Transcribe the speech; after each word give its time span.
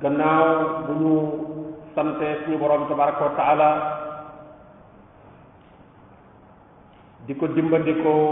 gannaaw 0.00 0.48
bu 0.86 0.92
ñu 1.00 1.12
sante 1.94 2.28
suñu 2.44 2.56
borom 2.58 2.88
tabaraka 2.88 3.28
wa 3.36 3.70
di 7.26 7.34
ko 7.36 7.46
dimbandikoo 7.52 8.28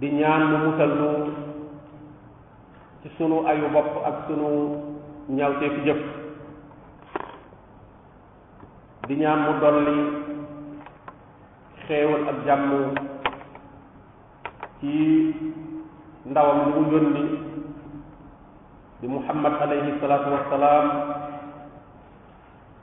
di 0.00 0.08
ñaan 0.20 0.42
mu 0.52 0.56
musal 0.68 0.90
nu 1.00 1.08
ci 3.00 3.08
sunu 3.16 3.46
ayu 3.48 3.68
bopp 3.72 4.04
ak 4.04 4.28
sunu 4.28 4.48
ñawtee 5.32 5.70
fi 5.72 5.80
jëf 5.88 6.00
di 9.08 9.14
ñaan 9.16 9.40
mu 9.48 9.52
dolli 9.64 9.98
xéewal 11.88 12.22
ak 12.30 12.36
jàmm 12.46 12.70
ci 14.80 14.92
ndawam 16.30 16.58
lu 16.68 16.72
mu 16.76 16.82
yónni 16.92 17.37
di 18.98 19.06
muhammad 19.06 19.54
alayhi 19.62 19.94
salaatu 20.02 20.26
wassalaam 20.26 20.86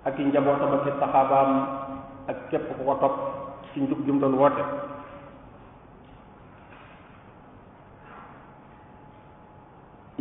ak 0.07 0.15
i 0.15 0.23
njabootam 0.31 0.71
ak 0.79 0.83
saxaabaam 0.87 1.49
ak 2.31 2.37
képp 2.51 2.71
ku 2.71 2.83
ko 2.87 2.93
topp 3.03 3.15
ci 3.71 3.83
njub 3.83 3.99
gi 4.05 4.11
mu 4.15 4.19
doon 4.23 4.35
woote 4.39 4.63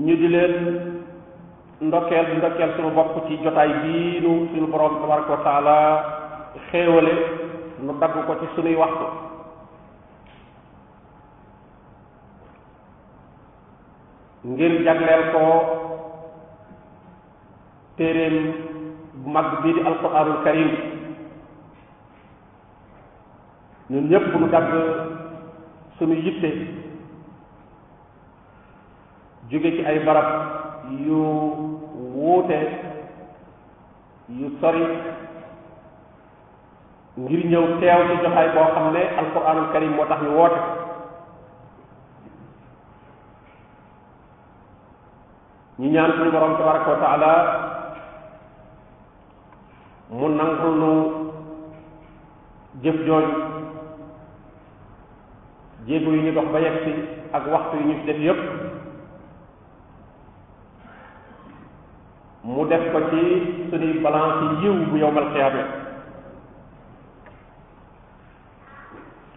ñu 0.05 0.15
di 0.21 0.29
leen 0.35 0.55
ndokkeel 1.81 2.27
di 2.27 2.35
ndokkeel 2.43 2.71
suñu 2.75 2.91
bopp 2.91 3.15
ci 3.31 3.39
jotaay 3.45 3.71
bii 3.87 4.19
nu 4.21 4.31
suñu 4.51 4.67
borom 4.75 4.99
tabaraka 4.99 5.31
wa 5.33 5.41
taala 5.47 5.77
xéewale 6.75 7.15
nu 7.87 7.93
dagg 8.03 8.15
ko 8.27 8.33
ci 8.43 8.47
sunuy 8.59 8.75
waxtu 8.75 9.07
ngir 14.45 14.73
jagleel 14.85 15.33
ko 15.33 15.41
téeréem 17.97 18.37
mag 19.25 19.65
bii 19.65 19.73
di 19.73 19.81
alquranul 19.81 20.43
karim 20.45 20.71
ñun 23.91 24.05
ñépp 24.13 24.27
nu 24.37 24.47
dagg 24.53 24.69
suñu 25.97 26.17
yitte 26.25 26.49
jóge 29.51 29.71
ci 29.79 29.83
ay 29.85 29.99
barab 30.05 30.29
yu 30.93 31.23
wuute 32.15 32.61
yu 34.29 34.53
sori 34.61 34.85
ngir 37.17 37.43
ñëw 37.51 37.65
teew 37.81 38.01
ci 38.09 38.15
joxaay 38.25 38.49
boo 38.55 38.73
xam 38.75 38.93
ne 38.93 39.03
alquranul 39.21 39.73
karim 39.73 39.93
moo 39.97 40.05
tax 40.09 40.21
ñu 40.23 40.31
woote 40.37 40.84
ñu 45.79 45.91
ñaan 45.91 46.13
suñu 46.17 46.31
borom 46.31 46.57
tabaraka 46.59 46.91
wa 46.91 47.01
taala 47.03 47.33
mu 50.11 50.29
nangul 50.29 50.75
nu 50.83 50.91
jëf 52.83 52.97
jooju 53.07 53.39
jéego 55.87 56.13
yi 56.13 56.23
ñu 56.23 56.33
dox 56.35 56.47
ba 56.53 56.61
yegg 56.61 56.77
si 56.85 56.93
ak 57.33 57.43
waxtu 57.51 57.77
yi 57.77 57.85
ñu 57.87 58.05
def 58.07 58.19
yépp 58.19 58.41
mu 62.45 62.65
def 62.71 62.85
ko 62.93 63.01
ci 63.11 63.21
suñuy 63.71 63.99
balance 63.99 64.63
yiw 64.63 64.75
bu 64.91 64.97
yowmal 64.97 65.27
xiyaame 65.33 65.63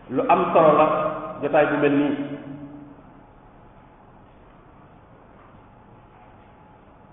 lu 0.09 0.21
am 0.29 0.41
solo 0.53 0.71
la 0.77 0.87
jotaay 1.41 1.65
bu 1.71 1.77
mel 1.81 1.91
nii 1.99 2.26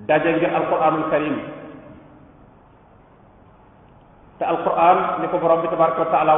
daje 0.09 0.31
ngir 0.37 0.53
alquranul 0.53 1.07
karim 1.13 1.37
te 4.39 4.45
alquran 4.49 4.99
ni 5.23 5.31
ko 5.33 5.41
borom 5.41 5.63
bi 5.65 5.73
tabaraka 5.73 6.05
wa 6.05 6.13
taala 6.13 6.35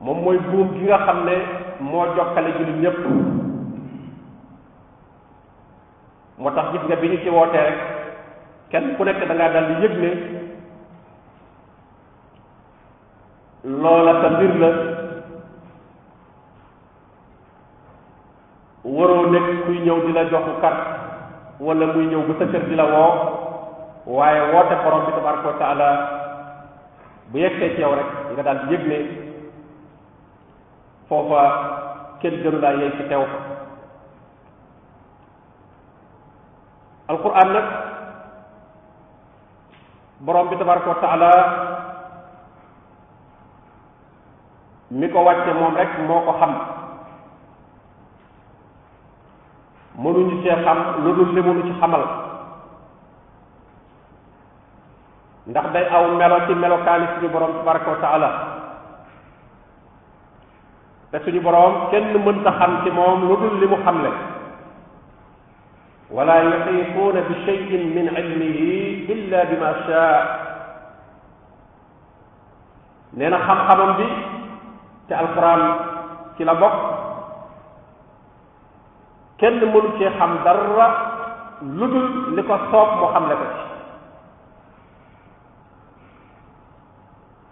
moom 0.00 0.18
mooy 0.24 0.38
buum 0.48 0.68
gi 0.76 0.88
nga 0.88 0.98
xam 1.06 1.18
ne 1.28 1.36
moo 1.80 2.06
jokkale 2.16 2.52
jullit 2.56 2.80
ñépp 2.82 2.98
moo 6.38 6.50
tax 6.54 6.66
gis 6.72 6.86
nga 6.88 6.96
bi 6.96 7.08
ñu 7.10 7.18
ci 7.22 7.28
wootee 7.30 7.64
rek 7.66 7.78
kenn 8.70 8.96
ku 8.96 9.04
nekk 9.04 9.20
da 9.28 9.34
ngaa 9.34 9.52
dal 9.54 9.66
di 9.68 9.88
ne 10.00 10.10
loola 13.82 14.12
sa 14.22 14.28
mbir 14.32 14.54
la 14.62 14.70
waroo 18.96 19.30
nekk 19.30 19.66
kuy 19.70 19.78
ñëw 19.86 19.98
di 20.06 20.12
la 20.12 20.24
jox 20.30 20.46
carte 20.58 20.90
muy 21.62 22.06
ñëw 22.10 22.22
ba 22.26 22.34
sa 22.40 22.44
kër 22.50 22.64
di 22.68 22.74
woo 22.74 23.12
waaye 24.18 24.40
woote 24.52 24.74
borom 24.84 25.04
bi 25.06 25.12
tabaraka 25.14 25.50
wa 25.50 25.90
bu 27.30 27.38
yegsee 27.38 27.74
ci 27.74 27.80
yow 27.84 27.94
rek 27.94 28.10
nga 28.34 28.42
daal 28.42 28.58
di 28.68 28.74
yëg 28.76 29.06
foofa 31.08 31.42
kenn 32.20 32.40
gënu 32.42 32.58
laa 32.58 32.72
yey 32.82 32.90
ci 32.96 33.04
teew 33.08 33.22
ko 33.30 33.38
alquran 37.12 37.48
nag 37.54 37.66
borom 40.26 40.48
bi 40.50 40.56
tabaraka 40.58 40.88
wa 40.90 41.00
taala 41.02 41.30
mi 44.90 45.06
ko 45.08 45.22
wàcce 45.22 45.52
moom 45.54 45.76
rek 45.78 45.90
moo 46.08 46.24
ko 46.26 46.32
xam 46.42 46.54
mënuñu 50.02 50.36
cee 50.44 50.56
xam 50.64 50.78
lu 51.04 51.10
dul 51.16 51.28
li 51.36 51.42
mu 51.46 51.62
ci 51.66 51.72
xamal 51.80 52.04
ndax 55.50 55.66
day 55.74 55.84
aw 55.96 56.04
melo 56.20 56.38
ci 56.46 56.52
melokaani 56.62 57.06
suñu 57.12 57.28
borom 57.34 57.52
tabaraka 57.56 57.90
wa 57.92 58.00
taala 58.04 58.30
te 61.10 61.16
suñu 61.24 61.40
borom 61.46 61.74
kenn 61.90 62.14
mënta 62.24 62.50
xam 62.60 62.72
ci 62.84 62.90
moom 62.96 63.20
lu 63.28 63.34
dul 63.40 63.54
li 63.60 63.66
mu 63.70 63.76
xamle 63.84 64.10
wala 66.14 66.34
yuxiituuna 66.48 67.20
bi 67.28 67.34
cheyin 67.44 67.82
min 67.96 68.06
ilmihi 68.20 68.68
illa 69.14 69.40
bima 69.50 69.70
shaa 69.86 70.14
nee 73.16 73.30
na 73.30 73.38
xam-xamam 73.46 73.92
bi 73.98 74.06
te 75.08 75.14
alquran 75.22 75.62
ci 76.36 76.44
la 76.48 76.54
bokk 76.62 76.78
kenn 79.40 79.56
mënu 79.74 79.88
cee 79.98 80.10
xam 80.20 80.32
dara 80.46 80.88
lu 81.78 81.86
dul 81.94 82.06
li 82.36 82.42
ko 82.48 82.56
soob 82.70 82.88
mu 83.00 83.06
xamle 83.14 83.34
ko 83.40 83.44
ci 83.52 83.62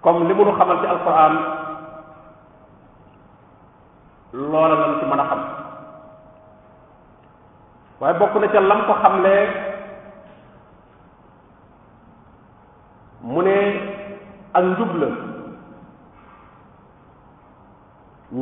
comme 0.05 0.25
li 0.29 0.35
mënu 0.41 0.53
xamal 0.59 0.77
ci 0.83 0.87
alquran 0.93 1.35
loola 4.53 4.77
lañ 4.83 4.93
ci 5.01 5.05
mën 5.11 5.23
a 5.23 5.27
xam 5.31 5.41
waaye 8.01 8.19
bokk 8.21 8.35
na 8.41 8.47
ci 8.53 8.59
lam 8.69 8.81
ko 8.89 8.93
xamlee 9.03 9.43
mu 13.31 13.41
ne 13.47 13.57
ak 14.57 14.65
njub 14.75 14.93
la 15.01 15.09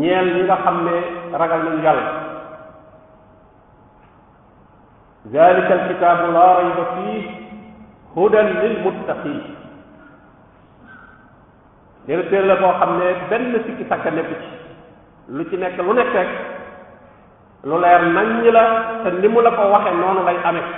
ñeel 0.00 0.26
ñi 0.34 0.42
nga 0.44 0.56
xam 0.64 0.76
ne 0.86 0.96
ragal 1.38 1.60
nañu 1.64 1.82
yàlla 1.86 2.15
ذلك 5.32 5.72
الكتاب 5.72 6.30
لا 6.32 6.58
ريب 6.58 6.76
فيه 6.94 7.22
هدى 8.16 8.40
للمتقين 8.40 9.42
nee 12.08 12.14
na 12.16 12.22
téere 12.30 12.46
la 12.50 12.54
boo 12.62 12.70
xam 12.80 12.90
ne 13.00 13.06
benn 13.30 13.46
sikki 13.66 13.84
sakka 13.92 14.10
nekk 14.14 14.28
ci 14.42 14.46
lu 15.34 15.42
ci 15.50 15.56
nekk 15.58 15.78
lu 15.86 15.92
nekk 15.96 16.12
rek 16.16 16.30
lu 17.68 17.76
leer 17.84 18.02
naññ 18.16 18.46
la 18.56 18.62
te 19.02 19.08
ni 19.10 19.28
mu 19.28 19.40
la 19.42 19.50
ko 19.56 19.62
waxe 19.74 19.90
noonu 20.00 20.20
lay 20.28 20.38
amee 20.50 20.68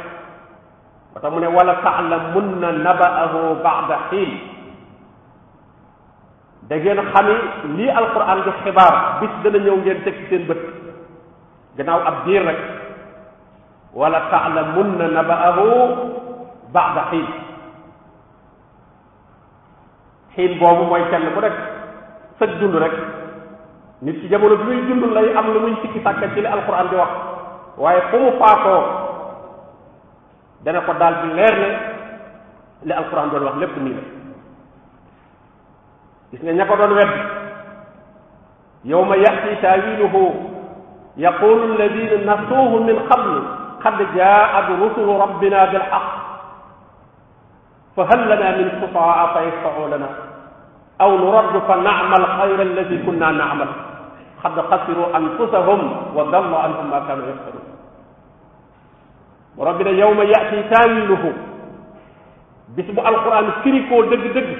ba 1.13 1.21
tax 1.23 1.33
mu 1.35 1.39
ne 1.41 1.49
wala 1.57 1.75
taalamunna 1.85 2.69
naba'ahu 2.87 3.41
ba'da 3.67 3.97
xiin 4.09 4.31
da 6.69 6.77
ngeen 6.77 7.01
xami 7.13 7.35
lii 7.77 7.91
alquran 8.01 8.41
di 8.45 8.51
xibaar 8.63 8.95
bis 9.21 9.33
dana 9.43 9.59
ñëw 9.65 9.77
ngeen 9.77 9.99
teg 10.05 10.15
ci 10.19 10.25
seen 10.31 10.43
bët 10.49 10.63
gannaaw 11.77 12.01
ab 12.09 12.17
diir 12.25 12.43
rek 12.49 12.61
ولا 13.95 14.21
تعلمن 14.31 14.99
نبأه 15.15 15.59
بعد 16.75 16.97
حين 17.09 17.27
حين 20.37 20.59
بوم 20.59 20.89
موي 20.89 21.05
كان 21.11 21.25
بو 21.35 21.41
رك 21.41 21.57
فك 22.41 22.51
دوند 22.61 22.77
رك 22.77 22.97
نيت 24.03 24.17
سي 24.21 24.29
جامونو 24.29 24.57
بي 24.67 24.81
دوند 24.93 25.05
لا 25.17 25.21
يام 25.25 25.47
لا 25.57 25.75
سيكي 25.83 26.01
ساكا 26.05 26.27
سي 26.37 26.41
القران 26.45 26.89
دي 26.93 26.97
واخ 27.01 27.13
واي 27.79 28.01
فو 28.13 28.21
فاتو 28.41 28.79
دا 30.65 30.71
نكو 30.73 30.93
دال 31.01 31.15
دي 31.25 31.29
لير 31.39 31.55
لي 31.63 31.69
لا 32.93 32.99
القران 32.99 33.29
دون 33.33 33.43
واخ 33.43 33.57
لب 33.63 33.73
ني 33.85 33.93
لا 33.97 34.05
غيس 36.33 36.41
نيا 36.45 36.53
نكو 36.53 36.75
دون 36.81 36.93
ويب 36.93 37.13
يوم 38.85 39.11
ياتي 39.27 39.55
تاويله 39.63 40.15
يقول 41.19 41.59
الذين 41.71 42.13
نسوه 42.31 42.73
من 42.89 42.99
قبل 43.11 43.35
قد 43.85 43.97
جاءت 44.15 44.69
رسل 44.83 45.07
ربنا 45.25 45.61
بالحق 45.71 46.11
فهل 47.97 48.21
لنا 48.31 48.49
من 48.59 48.67
شفعاء 48.83 49.21
فيشفعوا 49.35 49.89
لنا 49.95 50.09
أو 51.01 51.11
نرد 51.19 51.63
فنعمل 51.69 52.27
خير 52.27 52.63
الذي 52.63 53.03
كنا 53.07 53.31
نعمل 53.31 53.67
قد 54.45 54.57
خسروا 54.71 55.17
أنفسهم 55.17 55.81
وضل 56.17 56.55
عنهم 56.55 56.91
ما 56.91 56.99
كانوا 57.09 57.25
يفعلون 57.25 57.67
وربنا 59.57 59.91
يوم 59.91 60.19
يأتي 60.23 60.63
تاله 60.71 61.23
بسم 62.79 62.97
القرآن 62.99 63.47
فريكو 63.65 63.97
دق 64.13 64.25
دق 64.37 64.51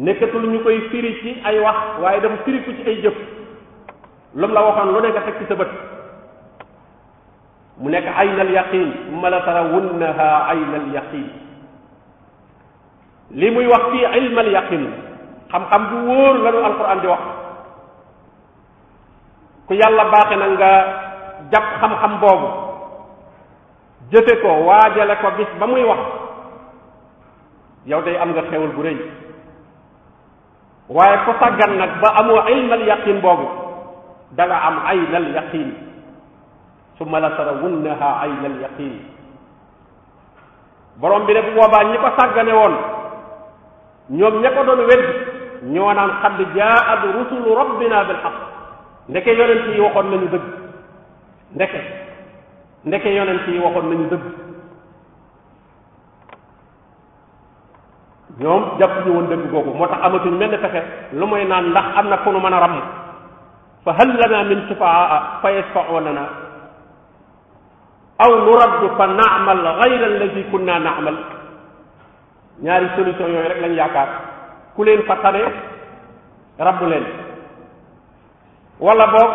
nekkatul 0.00 0.46
ñu 0.48 0.60
koy 0.64 0.80
اي 0.80 1.12
ci 1.20 1.30
ay 1.44 1.60
wax 1.60 1.78
waaye 2.02 2.20
dafa 2.24 2.38
firi 2.48 2.58
ko 2.64 2.70
ci 2.72 2.82
ay 2.88 2.96
jëf 3.04 3.16
lam 4.40 4.52
la 4.56 4.60
mu 7.80 7.88
nekk 7.88 8.04
aynal 8.04 8.52
yaqin 8.52 8.92
ma 9.20 9.32
la 9.32 9.40
tara 9.40 9.64
wunnaha 9.72 10.52
aynal 10.52 10.86
yaqin 10.92 11.24
li 13.32 13.48
muy 13.50 13.64
wax 13.72 13.84
fii 13.92 14.04
ilmal 14.20 14.48
yaqin 14.52 14.84
xam-xam 15.52 15.82
bu 15.90 15.96
wóor 16.08 16.34
lanu 16.44 16.58
alquran 16.60 16.98
di 17.00 17.08
wax 17.08 17.22
ku 19.68 19.72
yàlla 19.80 20.04
baaxe 20.12 20.36
na 20.36 20.46
nga 20.56 20.70
jàpp 21.52 21.68
xam-xam 21.80 22.12
boobu 22.20 22.48
jëfe 24.12 24.34
ko 24.44 24.48
waajale 24.68 25.14
ko 25.24 25.28
bis 25.40 25.50
ba 25.58 25.66
muy 25.66 25.84
wax 25.88 26.00
yow 27.88 28.00
day 28.04 28.16
am 28.20 28.32
nga 28.36 28.44
xewal 28.52 28.72
bu 28.76 28.84
rëy 28.84 28.98
waaye 30.92 31.16
ku 31.24 31.32
sàggan 31.40 31.80
nag 31.80 31.92
ba 32.04 32.08
amoo 32.20 32.44
ilmal 32.44 32.84
yaqin 32.84 33.24
boobu 33.24 33.48
da 34.36 34.44
nga 34.46 34.58
am 34.68 34.76
aynal 34.84 35.28
yaqin 35.32 35.88
ثم 37.00 37.16
لترونها 37.24 38.08
عين 38.20 38.42
اليقين 38.52 38.94
بروم 41.00 41.22
بي 41.26 41.32
نيبو 41.34 41.56
با 41.72 41.80
نيكو 41.82 42.08
ساغاني 42.16 42.52
وون 42.58 42.74
نيوم 44.16 44.34
نيكو 44.44 44.62
دون 44.68 44.80
ويد 44.90 45.04
نيو 45.72 45.88
نان 45.96 46.10
خد 46.22 46.38
جاء 46.56 46.84
رسل 47.16 47.46
ربنا 47.60 47.98
بالحق 48.06 48.38
نكي 49.14 49.32
يونتي 49.38 49.80
واخون 49.80 50.06
نانيو 50.12 50.28
دغ 50.34 50.44
نكي 51.60 51.80
نكي 52.90 53.10
يونتي 53.16 53.54
واخون 53.64 53.84
نانيو 53.90 54.10
دغ 54.14 54.24
ñoom 58.40 58.62
japp 58.80 58.92
ñu 59.04 59.10
woon 59.16 59.26
dëgg 59.28 59.50
googu 59.52 59.70
moo 59.78 59.86
tax 59.90 60.00
amatuñ 60.06 60.34
mel 60.40 60.52
fexe 60.62 60.80
lu 61.18 61.24
muy 61.30 61.44
naan 61.50 61.66
ndax 61.72 61.86
am 61.98 62.06
na 62.08 62.16
ku 62.22 62.28
nu 62.32 62.38
mën 62.44 62.54
a 62.56 62.60
ram 62.64 62.74
fa 63.84 63.90
hal 63.98 64.08
lana 64.20 64.44
min 64.50 64.60
shufaaa 64.68 65.18
fa 65.42 65.48
yashfau 65.56 66.00
lana 66.06 66.22
aw 68.22 68.30
nu 68.44 68.52
raddu 68.60 68.86
fa 68.98 69.06
naamal 69.18 69.60
gayra 69.80 70.06
alladi 70.12 70.42
naa 70.68 70.78
naamal 70.86 71.16
ñaari 72.64 72.86
solution 72.96 73.28
yooyu 73.34 73.48
rek 73.52 73.60
lañ 73.64 73.72
yaakaar 73.80 74.08
ku 74.76 74.80
leen 74.86 75.02
fa 75.08 75.14
tane 75.22 75.40
rabbu 76.66 76.84
leen 76.92 77.04
wala 78.86 79.04
boog 79.14 79.32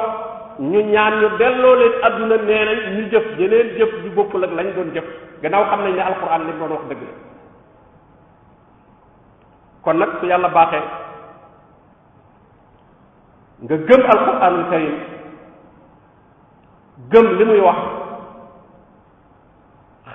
ñu 0.72 0.80
ñaan 0.94 1.14
ñu 1.22 1.28
delloo 1.40 1.76
leen 1.82 1.96
adduna 2.08 2.38
nee 2.48 2.66
nañ 2.70 2.80
ñu 2.96 3.02
jëf 3.12 3.26
yeneen 3.40 3.68
jëf 3.78 3.92
ju 4.02 4.10
bokkul 4.18 4.44
ak 4.44 4.54
lañ 4.58 4.68
doon 4.76 4.92
jëf 4.96 5.08
gannaaw 5.42 5.64
xam 5.70 5.80
nañ 5.86 5.94
ne 5.96 6.02
alquran 6.06 6.42
li 6.46 6.54
mu 6.54 6.60
doon 6.68 6.72
wax 6.78 6.86
dëgg 6.90 7.04
kon 9.84 9.94
nag 10.00 10.10
su 10.20 10.26
yàlla 10.30 10.50
baaxe 10.58 10.80
nga 13.64 13.76
gëm 13.88 14.02
alquranul 14.14 14.66
karim 14.72 14.96
gëm 17.12 17.26
li 17.40 17.46
muy 17.46 17.62
wax 17.68 17.80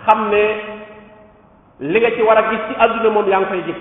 xam 0.06 0.30
ne 0.30 0.44
li 1.78 1.98
nga 2.00 2.10
ci 2.16 2.22
war 2.22 2.38
a 2.38 2.48
gis 2.50 2.60
ci 2.68 2.74
àdduna 2.84 3.10
moom 3.14 3.28
yaa 3.28 3.40
ngi 3.40 3.48
koy 3.48 3.62
gis 3.66 3.80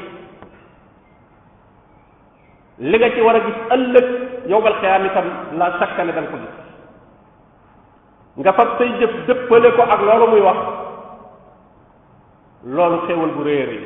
li 2.80 2.98
nga 2.98 3.10
ci 3.16 3.21
war 3.21 3.36
a 3.36 3.42
gis 3.45 3.57
ëllëg 3.75 4.07
yowgal 4.51 4.75
xiyaam 4.81 5.06
itam 5.06 5.25
la 5.60 5.68
sakka 5.80 6.04
ne 6.04 6.12
da 6.13 6.21
nga 6.21 6.31
ko 6.31 6.38
gis 6.44 6.56
nga 8.39 8.54
fab 8.57 8.69
say 8.77 8.89
jëf 9.00 9.13
dëppale 9.27 9.69
ko 9.75 9.81
ak 9.83 10.01
loolu 10.07 10.27
muy 10.31 10.42
wax 10.48 10.60
loolu 12.75 13.01
xéewal 13.07 13.31
bu 13.36 13.44
réer 13.44 13.69
yi 13.74 13.83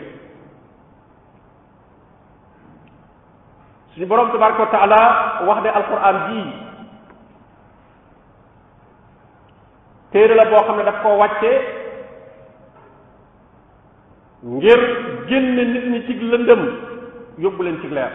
suñu 3.93 4.05
borom 4.07 4.31
tabaraka 4.31 4.61
wa 4.63 4.71
taala 4.75 4.99
wax 5.47 5.59
de 5.63 5.69
alquran 5.69 6.15
bii 6.27 6.51
téere 10.11 10.35
la 10.35 10.45
boo 10.49 10.63
xam 10.65 10.77
ne 10.77 10.83
daf 10.83 11.01
koo 11.03 11.17
wàccee 11.21 11.81
ngir 14.43 14.79
génne 15.27 15.63
nit 15.73 15.83
ñi 15.91 15.99
ci 16.05 16.13
lëndëm 16.31 16.61
yóbbu 17.43 17.63
leen 17.63 17.79
ci 17.81 17.87
leer 17.87 18.11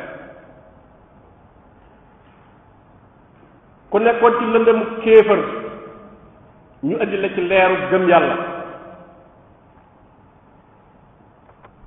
ku 3.90 3.98
nekkoon 3.98 4.32
ci 4.38 4.44
lëndëmu 4.52 4.84
kéefër 5.02 5.40
ñu 6.82 6.96
indi 7.02 7.16
la 7.16 7.28
ci 7.34 7.40
leeru 7.40 7.76
gëm 7.90 8.08
yàlla 8.08 8.36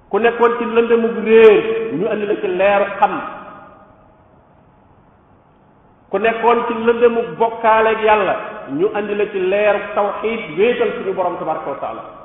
ku 0.10 0.18
nekkoon 0.20 0.54
ci 0.58 0.66
lëndëmu 0.66 1.08
réer 1.26 1.94
ñu 2.00 2.06
indi 2.14 2.26
la 2.26 2.36
ci 2.42 2.48
leeru 2.48 2.86
xam 3.00 3.14
ku 6.10 6.18
nekkoon 6.18 6.60
ci 6.68 6.74
lëndëmu 6.86 7.22
bokkaaleeg 7.38 8.00
yàlla 8.10 8.36
ñu 8.80 8.88
indi 8.98 9.16
la 9.16 9.26
ci 9.32 9.40
leeru 9.40 9.80
tawxiid 9.96 10.58
wéetal 10.58 10.92
suñu 10.98 11.14
borom 11.14 11.38
tabaraka 11.38 11.70
wa 11.72 12.21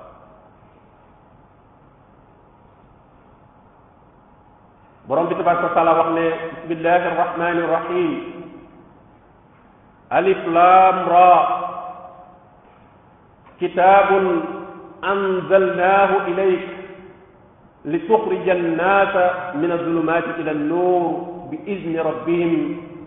borom 5.06 5.30
bi 5.30 5.38
tabaraka 5.38 5.70
taala 5.74 5.92
wax 6.02 6.08
ne 6.18 6.26
bismillahi 6.66 7.08
arrahmani 7.12 7.60
arrahim 7.66 8.10
alif 10.18 10.40
lam 10.58 10.96
ra 11.16 11.30
kitabun 13.60 14.24
anzalnahu 15.12 16.16
ilayk 16.34 16.64
لتخرج 17.94 18.46
الناس 18.58 19.14
من 19.62 19.70
الظلمات 19.78 20.26
إلى 20.40 20.50
النور 20.58 21.02
بإذن 21.50 21.94
ربهم 22.08 22.52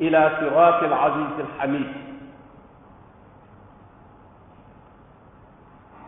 إلى 0.01 0.19
صراط 0.39 0.79
العزيز 0.89 1.35
الحميد 1.45 1.89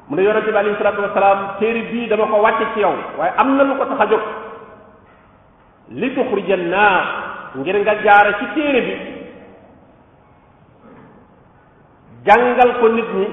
mu 0.08 0.14
ne 0.16 0.22
yonente 0.24 0.52
bi 0.56 0.56
alayhi 0.62 0.80
salatu 0.80 1.02
wasalaam 1.04 1.40
téere 1.60 1.82
bii 1.92 2.08
dama 2.12 2.32
ko 2.32 2.36
wàcce 2.46 2.66
ci 2.74 2.80
yow 2.80 2.96
waaye 3.20 3.32
am 3.44 3.50
na 3.60 3.64
lu 3.68 3.76
ko 3.76 3.84
tax 3.92 4.00
a 4.04 4.06
jóg 4.12 4.22
li 6.00 6.10
tuxrija 6.16 6.58
naa 6.58 7.00
ngir 7.56 7.76
nga 7.82 7.94
jaare 8.04 8.32
ci 8.40 8.46
téere 8.56 8.82
bi 8.88 8.94
jàngal 12.26 12.72
ko 12.80 12.88
nit 12.90 13.10
ñi 13.18 13.28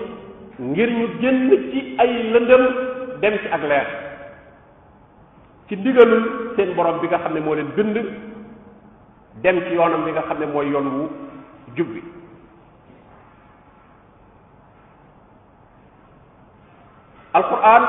ngir 0.70 0.90
ñu 0.98 1.06
génn 1.20 1.50
ci 1.72 1.94
ay 1.98 2.12
lëndëm 2.32 2.62
dem 3.20 3.38
ci 3.42 3.46
ak 3.52 3.62
leer 3.62 3.86
ci 5.68 5.76
ndigalul 5.76 6.52
seen 6.56 6.74
borom 6.74 6.98
bi 7.00 7.06
nga 7.06 7.18
xam 7.18 7.32
ne 7.34 7.40
moo 7.40 7.54
leen 7.54 7.70
bind 7.76 7.96
dem 9.42 9.60
ci 9.66 9.74
yoonam 9.74 10.04
bi 10.04 10.10
nga 10.10 10.22
xam 10.22 10.38
ne 10.40 10.46
mooy 10.46 10.68
yoon 10.72 10.86
wu 10.90 11.08
jub 11.76 11.88
bi 11.94 12.02
alquran 17.34 17.84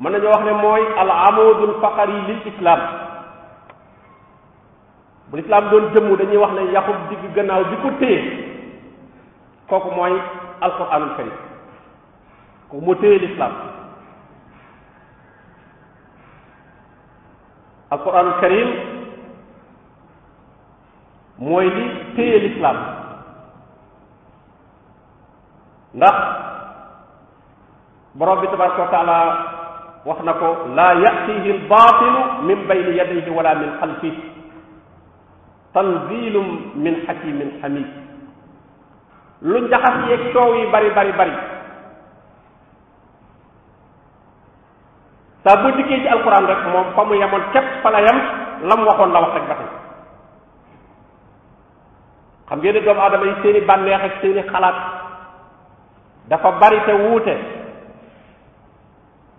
mën 0.00 0.12
nañoo 0.12 0.32
wax 0.32 0.44
ne 0.44 0.52
mooy 0.60 0.82
al 1.02 1.10
amudul 1.10 1.74
lil 2.28 2.40
islam 2.50 2.80
bu 5.28 5.36
lislaam 5.36 5.64
doon 5.70 5.84
jëmm 5.92 6.16
dañuy 6.20 6.40
wax 6.42 6.52
ne 6.56 6.62
yaxub 6.74 6.96
digg 7.08 7.22
gannaaw 7.34 7.62
di 7.70 7.76
ko 7.82 7.88
téye 8.00 8.20
kooku 9.68 9.90
mooy 9.96 10.12
alquranul 10.64 11.12
karim 11.16 11.36
kooku 12.68 12.84
moo 12.86 12.94
téye 12.94 13.18
lislaam 13.26 13.52
alquranul 17.90 18.40
karim 18.40 18.68
mooy 21.38 21.66
li 21.76 21.84
téye 22.16 22.38
lislaam 22.46 22.76
ndax 25.94 26.16
borom 28.14 28.40
bi 28.40 28.46
tabaraka 28.48 28.82
wa 28.82 28.90
wax 30.06 30.18
na 30.24 30.32
ko 30.40 30.72
laa 30.72 30.96
yatihi 30.96 31.48
albatilu 31.60 32.20
min 32.48 32.58
bayni 32.64 32.92
yadayhi 32.96 33.28
wala 33.28 33.52
min 33.60 33.70
xalfi 33.80 34.10
tanzilum 35.76 36.46
min 36.80 36.94
xakimin 37.04 37.60
xamid 37.60 37.84
lu 39.44 39.58
njaxas 39.68 39.96
yeeg 40.08 40.32
coow 40.32 40.56
yi 40.56 40.72
bari 40.72 40.88
bari 40.96 41.12
bari 41.12 41.36
saa 45.44 45.60
bu 45.60 45.68
dikkee 45.76 46.00
ci 46.00 46.08
alquran 46.08 46.48
rek 46.48 46.62
moom 46.72 46.86
fa 46.96 47.02
mu 47.04 47.14
yemoon 47.20 47.44
képp 47.52 47.68
fa 47.84 47.92
la 47.92 48.00
yem 48.00 48.18
la 48.64 48.74
mu 48.76 48.88
waxoon 48.88 49.12
la 49.12 49.20
wax 49.20 49.32
rek 49.36 49.46
ba 49.52 49.54
tey 49.60 49.68
xam 52.48 52.58
ngeen 52.60 52.74
ne 52.74 52.80
doomu 52.80 53.00
aadama 53.04 53.24
yi 53.28 53.34
seeni 53.44 53.60
bànneex 53.68 54.00
ak 54.04 54.14
seeni 54.24 54.42
xalaat 54.48 54.76
dafa 56.32 56.48
bari 56.60 56.80
te 56.88 56.92
wuute 56.96 57.59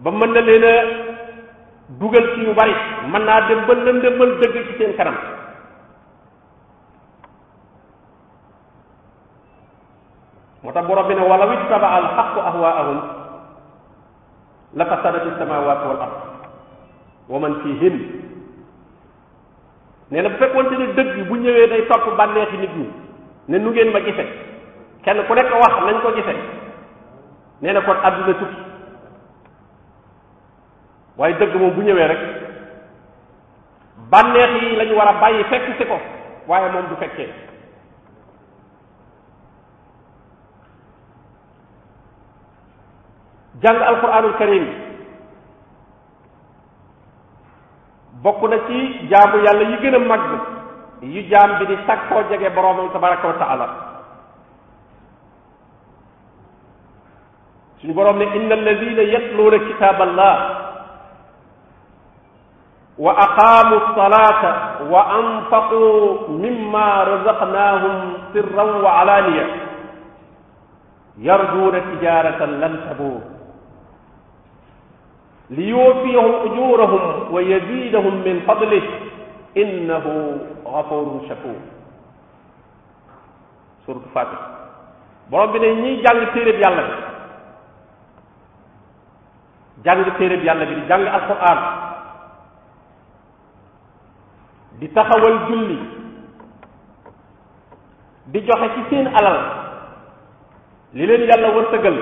ba 0.02 0.10
mën 0.10 0.32
na 0.34 0.42
leen 0.42 0.66
dugal 2.02 2.26
ci 2.34 2.42
yu 2.42 2.54
bari 2.58 2.74
mën 3.06 3.24
naa 3.26 3.42
dem 3.48 3.62
ba 3.70 3.74
lëndëmal 3.86 4.32
dëgg 4.42 4.56
ci 4.68 4.74
seen 4.78 4.96
kanam 4.98 5.16
moo 10.64 10.72
tax 10.72 10.88
borom 10.88 11.08
bi 11.08 11.14
ne 11.14 11.22
walaw 11.30 11.54
ittaba 11.54 11.88
al 11.98 12.06
xaqu 12.18 12.40
ahwaahum 12.50 12.98
la 14.74 14.86
fasadati 14.86 15.30
samawati 15.40 15.86
wal 15.90 16.02
ard 16.06 16.14
wa 17.30 17.40
man 17.40 17.62
fihim 17.64 17.96
nee 20.10 20.22
na 20.22 20.30
bu 20.30 20.36
fekkoonte 20.42 20.78
ne 20.80 20.88
dëgg 20.98 21.28
bu 21.28 21.36
ñëwee 21.38 21.68
day 21.68 21.82
topp 21.88 22.18
bànneexi 22.18 22.58
nit 22.58 22.74
ñi 22.80 22.90
ne 23.50 23.58
nu 23.60 23.70
ngeen 23.70 23.92
ma 23.92 24.00
gise 24.02 24.26
kenn 25.04 25.24
ku 25.28 25.34
nekk 25.34 25.54
wax 25.54 25.74
nañ 25.86 26.02
ko 26.02 26.14
gise 26.16 26.36
nee 27.62 27.74
na 27.74 27.82
kon 27.82 27.98
àdduna 28.08 28.34
tukki 28.40 28.71
waaye 31.20 31.36
dëgg 31.40 31.56
moom 31.60 31.74
bu 31.76 31.82
ñëwee 31.84 32.08
rek 32.08 32.22
bànneex 34.12 34.54
yi 34.62 34.76
lañu 34.76 34.96
war 34.96 35.08
a 35.08 35.14
bàyyi 35.20 35.44
fekk 35.50 35.66
si 35.78 35.86
ko 35.86 35.98
waaye 36.48 36.72
moom 36.72 36.88
du 36.90 36.96
fekkee 36.96 37.30
jàng 43.62 43.82
alquranul 43.82 44.36
karim 44.38 44.66
bokk 48.24 48.42
na 48.50 48.58
ci 48.68 49.08
jaamu 49.10 49.44
yàlla 49.44 49.70
yi 49.70 49.78
gën 49.82 49.96
a 49.96 50.00
mag 50.00 50.22
yu 51.02 51.22
jaam 51.30 51.58
bi 51.60 51.66
di 51.66 51.78
sakkoo 51.88 52.24
jege 52.30 52.50
boroomam 52.56 52.92
tabaraka 52.94 53.28
wa 53.28 53.34
taala 53.38 53.68
suñu 57.80 57.94
boroom 57.94 58.18
ne 58.18 58.26
inna 58.36 58.54
alladina 58.56 59.02
yatluuna 59.04 59.60
kitaab 59.60 60.02
allah 60.02 60.61
وأقاموا 62.98 63.78
الصلاة 63.78 64.44
وأنفقوا 64.90 66.28
مما 66.30 67.04
رزقناهم 67.04 68.14
سرا 68.34 68.64
وعلانية 68.64 69.46
يرجون 71.18 71.72
تجارة 71.74 72.46
لن 72.46 72.76
تبور 72.90 73.22
ليوفيهم 75.50 76.36
أجورهم 76.46 77.34
ويزيدهم 77.34 78.14
من 78.26 78.40
فضله 78.48 78.82
إنه 79.58 80.38
غفور 80.66 81.22
شكور 81.30 81.62
سورة 83.86 84.04
الفاتحة 84.10 84.48
borom 85.32 85.52
bi 85.54 85.60
ne 85.64 85.68
ñiy 85.76 86.02
jàng 86.04 86.20
جَانِ 86.34 86.58
yàlla 86.58 86.84
bi 86.88 86.92
jàng 89.84 90.04
téereb 90.20 90.44
yàlla 90.48 90.66
bi 90.66 90.76
di 90.76 90.82
jàng 90.90 91.06
alquran 91.08 91.58
di 94.82 94.90
taxawal 94.98 95.40
julli 95.46 95.78
di 98.34 98.40
joxe 98.42 98.68
ci 98.74 98.82
seen 98.90 99.06
alal 99.14 99.40
li 100.98 101.06
leen 101.06 101.30
yàlla 101.30 101.52
wërsëgal 101.56 101.98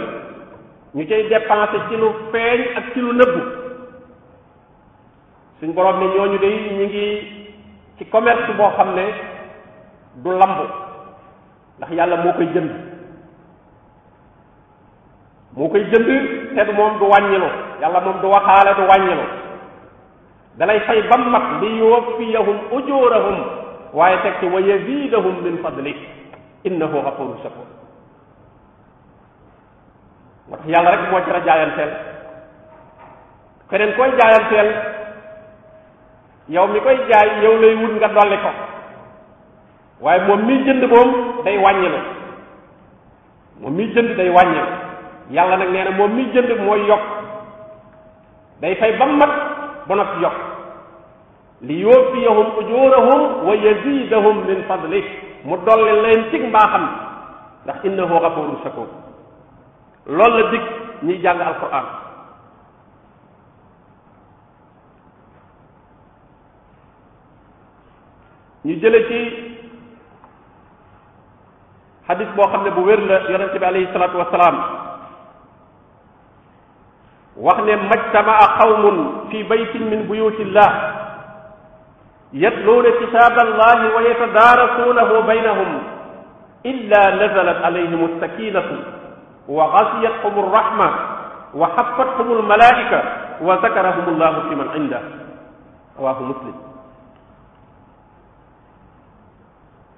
ñu 0.96 1.02
cay 1.10 1.22
dépensé 1.30 1.78
ci 1.90 1.96
lu 2.00 2.08
feeñ 2.32 2.60
ak 2.80 2.86
ci 2.94 3.00
lu 3.04 3.12
nëbbu 3.20 3.42
suñ 5.60 5.70
borom 5.76 6.00
ne 6.00 6.06
ñooñu 6.16 6.38
de 6.44 6.48
ñu 6.50 6.86
ngi 6.88 7.06
ci 7.98 8.04
commerce 8.08 8.48
boo 8.58 8.72
xam 8.78 8.96
ne 8.96 9.06
du 10.24 10.30
lamb 10.40 10.60
ndax 11.78 11.92
yàlla 11.98 12.16
moo 12.24 12.34
koy 12.38 12.48
jënd 12.54 12.72
moo 15.58 15.68
koy 15.70 15.84
jënd 15.92 16.08
te 16.56 16.62
du 16.68 16.72
moom 16.80 16.94
du 17.00 17.06
wàññilu 17.12 17.50
yàlla 17.82 18.00
moom 18.06 18.18
du 18.22 18.28
waxaale 18.34 18.72
du 18.80 18.84
wàññilu 18.92 19.28
dalay 20.60 20.80
fay 20.86 21.02
ba 21.08 21.16
mat 21.18 21.64
li 21.64 21.78
yuwaffiyahum 21.80 22.58
ujurahum 22.76 23.38
waaye 23.96 24.18
teg 24.24 24.34
ci 24.40 24.46
wa 24.52 24.60
yazidahum 24.60 25.40
min 25.42 25.64
fadli 25.64 25.96
innahu 26.68 27.00
ghafurun 27.06 27.40
shakur 27.44 27.64
moo 30.52 30.58
tax 30.60 30.68
yàlla 30.68 30.92
rek 31.00 31.04
moo 31.12 31.20
jar 31.26 31.36
a 31.40 31.46
jaayanteel 31.48 31.92
keneen 33.72 33.96
koy 33.98 34.12
jaayanteel 34.20 34.70
yow 36.56 36.68
mi 36.68 36.82
koy 36.84 36.98
jaay 37.08 37.30
yow 37.44 37.56
lay 37.64 37.76
wut 37.80 37.94
nga 37.96 38.10
dolli 38.20 38.38
ko 38.44 38.52
waaye 40.04 40.28
moom 40.28 40.44
mi 40.46 40.60
jënd 40.68 40.84
moom 40.92 41.10
day 41.48 41.56
wàññi 41.58 41.90
la 41.96 42.02
moom 43.62 43.74
mi 43.80 43.88
jënd 43.96 44.12
day 44.20 44.30
wàññi 44.36 44.60
yàlla 45.32 45.56
nag 45.58 45.72
nee 45.72 45.84
na 45.88 45.92
moom 45.92 46.12
mi 46.16 46.28
jënd 46.36 46.52
mooy 46.66 46.82
yokk 46.90 47.06
day 48.62 48.76
fay 48.76 48.92
ba 49.00 49.06
mat 49.06 49.34
ba 49.88 49.96
noppi 49.96 50.22
yokk 50.22 50.49
ليوفيهم 51.62 52.48
أجورهم 52.60 53.48
ويزيدهم 53.48 54.36
من 54.48 54.58
فضله 54.70 55.04
مدلل 55.46 56.04
لين 56.04 56.22
تيك 56.32 56.44
باخم 56.56 56.84
إنه 57.86 58.12
غفور 58.26 58.48
شكور 58.64 58.88
لول 60.08 60.52
ديك 60.52 60.64
ني 61.06 61.16
جانغ 61.24 61.48
القرآن 61.50 61.86
ني 68.66 68.74
جيلي 68.82 69.22
حديث 72.10 72.28
بو 72.36 72.42
خامني 72.52 72.70
بو 72.76 72.82
وير 72.88 73.00
لا 73.10 73.30
يونس 73.30 73.54
عليه 73.70 73.84
الصلاه 73.92 74.14
والسلام 74.18 74.56
واخني 77.46 77.74
مجتمع 77.92 78.38
قوم 78.64 78.84
في 79.30 79.40
بيت 79.44 79.74
من 79.92 80.00
بيوت 80.10 80.40
الله 80.46 80.89
يتلون 82.34 82.86
كتاب 83.02 83.36
الله 83.48 83.78
ويتدارسونه 83.96 85.10
بينهم 85.20 85.70
إلا 86.66 87.02
نزلت 87.16 87.60
عليهم 87.66 88.02
السكينة 88.06 88.66
وغشيتهم 89.50 90.34
الرحمة 90.44 90.88
وحفتهم 91.60 92.28
الملائكة 92.32 93.00
وذكرهم 93.42 94.06
الله 94.08 94.34
في 94.50 94.54
من 94.56 94.68
عنده 94.76 95.02
رواه 96.00 96.20
مسلم 96.24 96.58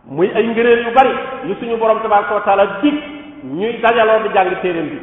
muy 0.01 0.25
ay 0.35 0.43
ngëneel 0.49 0.81
yu 0.85 0.91
bari 0.97 1.13
yu 1.47 1.53
suñu 1.61 1.77
borom 1.77 2.01
tabaraka 2.01 2.33
wa 2.35 2.41
taala 2.41 2.81
dig 2.81 2.97
ñuy 3.57 3.77
dajaloo 3.85 4.23
di 4.25 4.29
jàng 4.35 4.57
téeréem 4.61 4.87
bi 4.91 4.97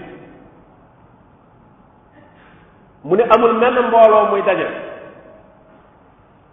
mu 3.06 3.14
ne 3.16 3.25
amul 3.35 3.54
menn 3.62 3.78
mbooloo 3.88 4.26
muy 4.30 4.42
dajal 4.49 4.73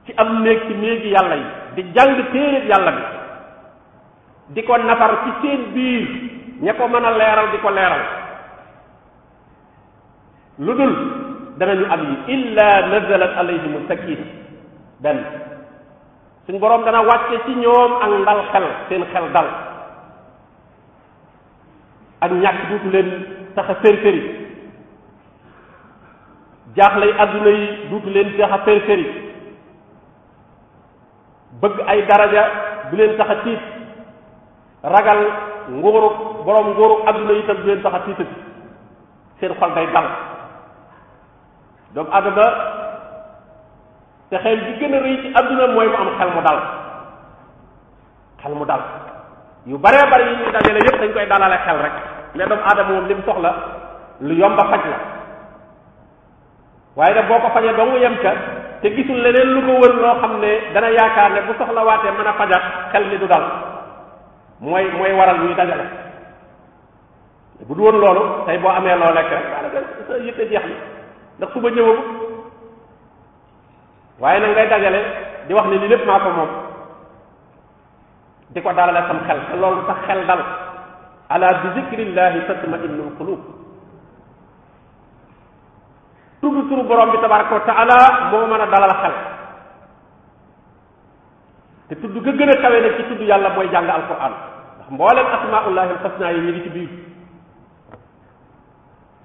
ci 0.05 0.13
am 0.17 0.41
néeg 0.43 0.61
ci 0.67 0.73
néegi 0.77 1.09
yàlla 1.13 1.35
yi 1.35 1.43
di 1.75 1.83
jàng 1.95 2.15
téeréb 2.31 2.67
yàlla 2.69 2.91
bi 2.97 3.03
di 4.53 4.61
ko 4.63 4.77
nafar 4.77 5.11
ci 5.23 5.31
seen 5.41 5.61
biir 5.73 6.05
ña 6.61 6.73
ko 6.73 6.87
mën 6.87 7.05
a 7.05 7.11
leeral 7.11 7.47
di 7.51 7.57
ko 7.57 7.69
leeral 7.69 8.01
lu 10.57 10.73
dul 10.75 10.93
danañu 11.57 11.85
am 11.89 12.01
yi 12.09 12.33
illa 12.33 12.69
nazalat 12.91 13.33
alayhim 13.41 13.85
sakin 13.87 14.19
benn 15.01 15.19
suñ 16.47 16.59
boroom 16.59 16.85
dana 16.85 17.01
wàcce 17.01 17.37
ci 17.45 17.53
ñoom 17.63 17.91
ak 18.03 18.09
ndal 18.21 18.41
xel 18.51 18.65
seen 18.89 19.03
xel 19.13 19.31
dal 19.33 19.49
ak 22.21 22.31
ñàkk 22.31 22.61
duutu 22.69 22.89
leen 22.89 23.09
tax 23.55 23.69
a 23.69 23.75
férféri 23.81 24.21
jaaxlay 26.75 27.11
adduna 27.19 27.49
yi 27.49 27.89
duutu 27.89 28.09
leen 28.09 28.29
tax 28.37 28.51
a 28.53 28.57
férféri 28.57 29.24
bëgg 31.65 31.77
ay 31.89 31.99
daraja 32.07 32.43
du 32.89 32.95
leen 32.97 33.17
tax 33.17 33.29
a 33.29 33.35
tiit 33.43 33.59
ragal 34.83 35.21
nguuru 35.81 36.09
borom 36.45 36.67
nguuru 36.73 36.95
adduna 37.09 37.33
itam 37.41 37.57
du 37.61 37.67
leen 37.71 37.81
tax 37.81 37.93
a 37.93 38.01
seen 39.39 39.53
xol 39.59 39.71
day 39.75 39.87
dal 39.95 40.07
doomu 41.95 42.11
adama 42.19 42.47
te 44.29 44.37
xel 44.43 44.59
bi 44.65 44.71
gën 44.79 44.95
a 44.95 44.99
rëy 45.05 45.17
ci 45.21 45.27
adduna 45.41 45.67
mooy 45.73 45.87
mu 45.89 45.97
am 46.05 46.09
xel 46.19 46.29
mu 46.37 46.41
dal 46.49 46.59
xel 48.43 48.53
mu 48.55 48.65
dal 48.69 48.81
yu 49.65 49.77
baree 49.77 50.05
bari 50.11 50.25
yi 50.29 50.35
ñuy 50.39 50.51
dajale 50.53 50.79
yépp 50.85 50.99
dañ 51.01 51.11
koy 51.13 51.27
dalale 51.31 51.57
xel 51.65 51.77
rek 51.85 51.93
mais 52.35 52.45
doomu 52.47 52.63
adama 52.71 52.89
moom 52.89 53.05
li 53.07 53.15
soxla 53.25 53.51
lu 54.27 54.33
yomba 54.41 54.63
faj 54.71 54.83
la 54.91 54.97
waaye 56.95 57.13
nag 57.15 57.27
boo 57.27 57.39
ko 57.39 57.49
fajee 57.53 57.73
ba 57.77 57.85
mu 57.85 57.97
yem 57.97 58.17
ca 58.23 58.31
te 58.85 58.93
gisul 58.95 59.17
leneen 59.25 59.49
lu 59.53 59.59
ko 59.67 59.73
wër 59.81 59.93
loo 60.01 60.13
xam 60.21 60.33
ne 60.41 60.51
dana 60.73 60.89
yaakaar 60.97 61.29
ne 61.35 61.41
bu 61.47 61.53
soxlawaatee 61.61 62.11
mën 62.17 62.27
a 62.27 62.33
fajat 62.39 62.63
xel 62.91 63.03
mi 63.09 63.17
du 63.17 63.25
dal 63.31 63.45
mooy 64.61 64.85
mooy 64.97 65.11
waral 65.19 65.39
ñuy 65.43 65.55
dajale 65.59 65.85
bu 67.67 67.73
du 67.75 67.81
woon 67.83 67.97
loolu 68.03 68.21
tey 68.45 68.57
boo 68.61 68.69
amee 68.77 68.95
loo 69.01 69.11
lekk 69.17 69.31
rek 69.33 69.45
daanaka 69.51 70.19
jeex 70.23 70.37
na 70.51 70.59
ndax 71.37 71.49
suba 71.53 71.69
ñëwagu 71.71 72.03
waaye 74.21 74.53
dajale 74.59 74.99
di 75.47 75.53
wax 75.55 75.65
ne 75.69 75.75
lii 75.77 75.87
lépp 75.89 76.05
maa 76.05 76.19
ko 76.19 76.29
moom 76.29 76.49
di 78.53 78.61
ko 78.61 78.69
dalale 78.71 79.01
sam 79.07 79.19
xel 79.27 79.39
te 79.49 79.55
loolu 79.61 79.81
sax 79.87 79.99
xel 80.07 80.25
dal 80.27 80.41
ala 81.33 81.47
bi 81.61 81.67
zikrillahi 81.79 82.39
tatma 82.47 82.77
innul 82.85 83.11
qulub 83.17 83.41
tudd 86.45 86.69
turu 86.69 86.83
borom 86.89 87.09
bi 87.11 87.17
tabaraka 87.23 87.53
wa 87.57 87.65
taala 87.69 87.97
moo 88.31 88.45
mën 88.51 88.61
a 88.61 88.67
dalal 88.73 88.93
xel 89.01 89.15
te 91.89 91.93
tudd 92.01 92.19
ga 92.25 92.31
gën 92.41 92.51
a 92.53 92.57
kawe 92.65 92.77
nag 92.85 92.93
ci 92.97 93.03
tudd 93.11 93.21
yàlla 93.29 93.49
mooy 93.55 93.67
jàng 93.73 93.89
alquran 93.95 94.33
ndax 94.77 94.89
mbooleem 94.95 95.27
asmaullahi 95.37 95.89
alxasna 95.95 96.29
yi 96.33 96.39
ñu 96.45 96.51
ngi 96.53 96.61
ci 96.65 96.69
biir 96.75 96.91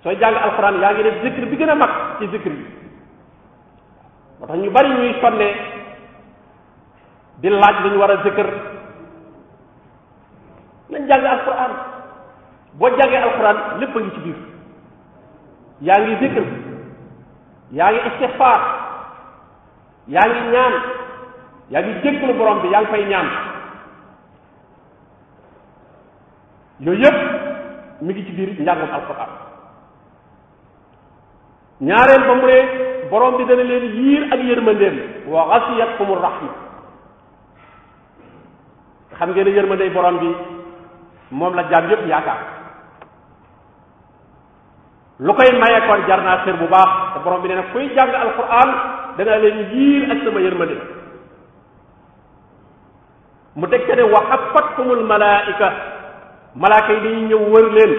sooy 0.02 0.16
jàng 0.20 0.36
alquran 0.46 0.80
yaa 0.82 0.92
ngi 0.92 1.02
def 1.06 1.16
zikr 1.24 1.42
bi 1.50 1.56
gën 1.60 1.72
a 1.74 1.74
mag 1.74 1.90
ci 2.18 2.24
zikr 2.34 2.52
bi 2.58 2.64
moo 4.40 4.56
ñu 4.62 4.70
bari 4.76 4.90
ñuy 4.96 5.14
sonne 5.22 5.48
di 7.42 7.48
laaj 7.50 7.76
lu 7.84 7.98
war 8.02 8.10
a 8.10 8.22
zikr 8.26 8.48
nañ 10.90 11.02
jàng 11.10 11.24
alquran 11.34 11.70
boo 12.78 12.96
jàngee 12.98 13.22
alquran 13.28 13.56
lépp 13.80 13.96
a 13.96 14.00
ngi 14.00 14.10
ci 14.14 14.20
biir 14.26 14.38
yaa 15.86 16.00
ngi 16.02 16.16
zikr 16.24 16.44
yaa 17.76 17.90
ngi 17.94 18.00
istixfaar 18.10 18.60
yaa 20.14 20.26
ngi 20.32 20.42
ñaan 20.54 20.74
yaa 21.72 21.82
ngi 21.84 21.92
jégglu 22.02 22.32
borom 22.38 22.58
bi 22.62 22.68
yaa 22.72 22.82
ngi 22.82 22.90
fay 22.90 23.04
ñaan 23.10 23.28
yooyu 26.84 27.02
yëpp 27.04 27.18
mi 28.02 28.12
ngi 28.12 28.24
ci 28.26 28.32
biir 28.32 28.50
njàngum 28.62 28.90
alquran 28.96 29.30
ñaareel 31.88 32.22
ba 32.28 32.34
mu 32.40 32.46
ne 32.46 32.58
borom 33.10 33.36
bi 33.36 33.44
dana 33.44 33.62
leen 33.70 33.84
yiir 33.96 34.22
ak 34.34 34.40
yërmandeem 34.48 34.96
wa 35.28 35.40
xasiyatkumu 35.52 36.14
rahma 36.14 36.52
xam 39.18 39.30
ngeen 39.30 39.44
ne 39.46 39.50
yërmandey 39.56 39.90
bi 40.20 40.30
moom 41.30 41.54
la 41.54 41.62
jaam 41.70 41.86
yëpp 41.90 42.06
yaakaar 42.06 42.40
lu 45.20 45.32
koy 45.34 45.52
maye 45.60 45.78
jar 46.08 46.20
naa 46.22 46.44
sër 46.44 46.56
bu 46.56 46.66
baax 46.66 47.09
borom 47.24 47.42
bi 47.44 47.48
nee 47.48 47.56
na 47.56 47.62
kuy 47.72 47.86
jàng 47.96 48.12
alquran 48.20 48.68
danaa 49.16 49.38
leen 49.42 49.58
yiir 49.72 50.10
ak 50.12 50.18
sama 50.24 50.40
yërmande 50.44 50.76
mu 53.56 53.66
teg 53.66 53.86
ca 53.86 53.94
ne 53.96 54.02
wa 54.02 54.20
xafatkumul 54.30 55.02
malaayika 55.10 55.68
malaaka 56.62 56.92
yi 56.92 57.00
dañuy 57.04 57.26
ñëw 57.28 57.42
wër 57.54 57.66
leen 57.76 57.92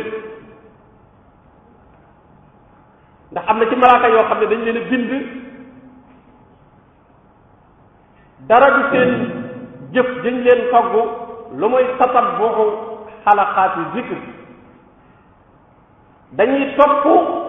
ndax 3.32 3.44
am 3.48 3.58
na 3.60 3.66
ci 3.70 3.76
malaaka 3.76 4.08
yoo 4.10 4.24
xam 4.30 4.40
ne 4.40 4.46
dañ 4.52 4.62
leen 4.66 4.78
a 4.82 4.90
bind 4.90 5.12
dara 8.48 8.68
du 8.78 8.82
seen 8.92 9.12
jëf 9.94 10.10
dañ 10.24 10.36
leen 10.46 10.62
togg 10.72 10.94
lu 11.60 11.68
mooy 11.70 11.86
tatabbuxu 12.00 12.66
xalaqaati 13.26 13.82
zikr 13.96 14.18
dañuy 16.38 16.76
topp 16.78 17.41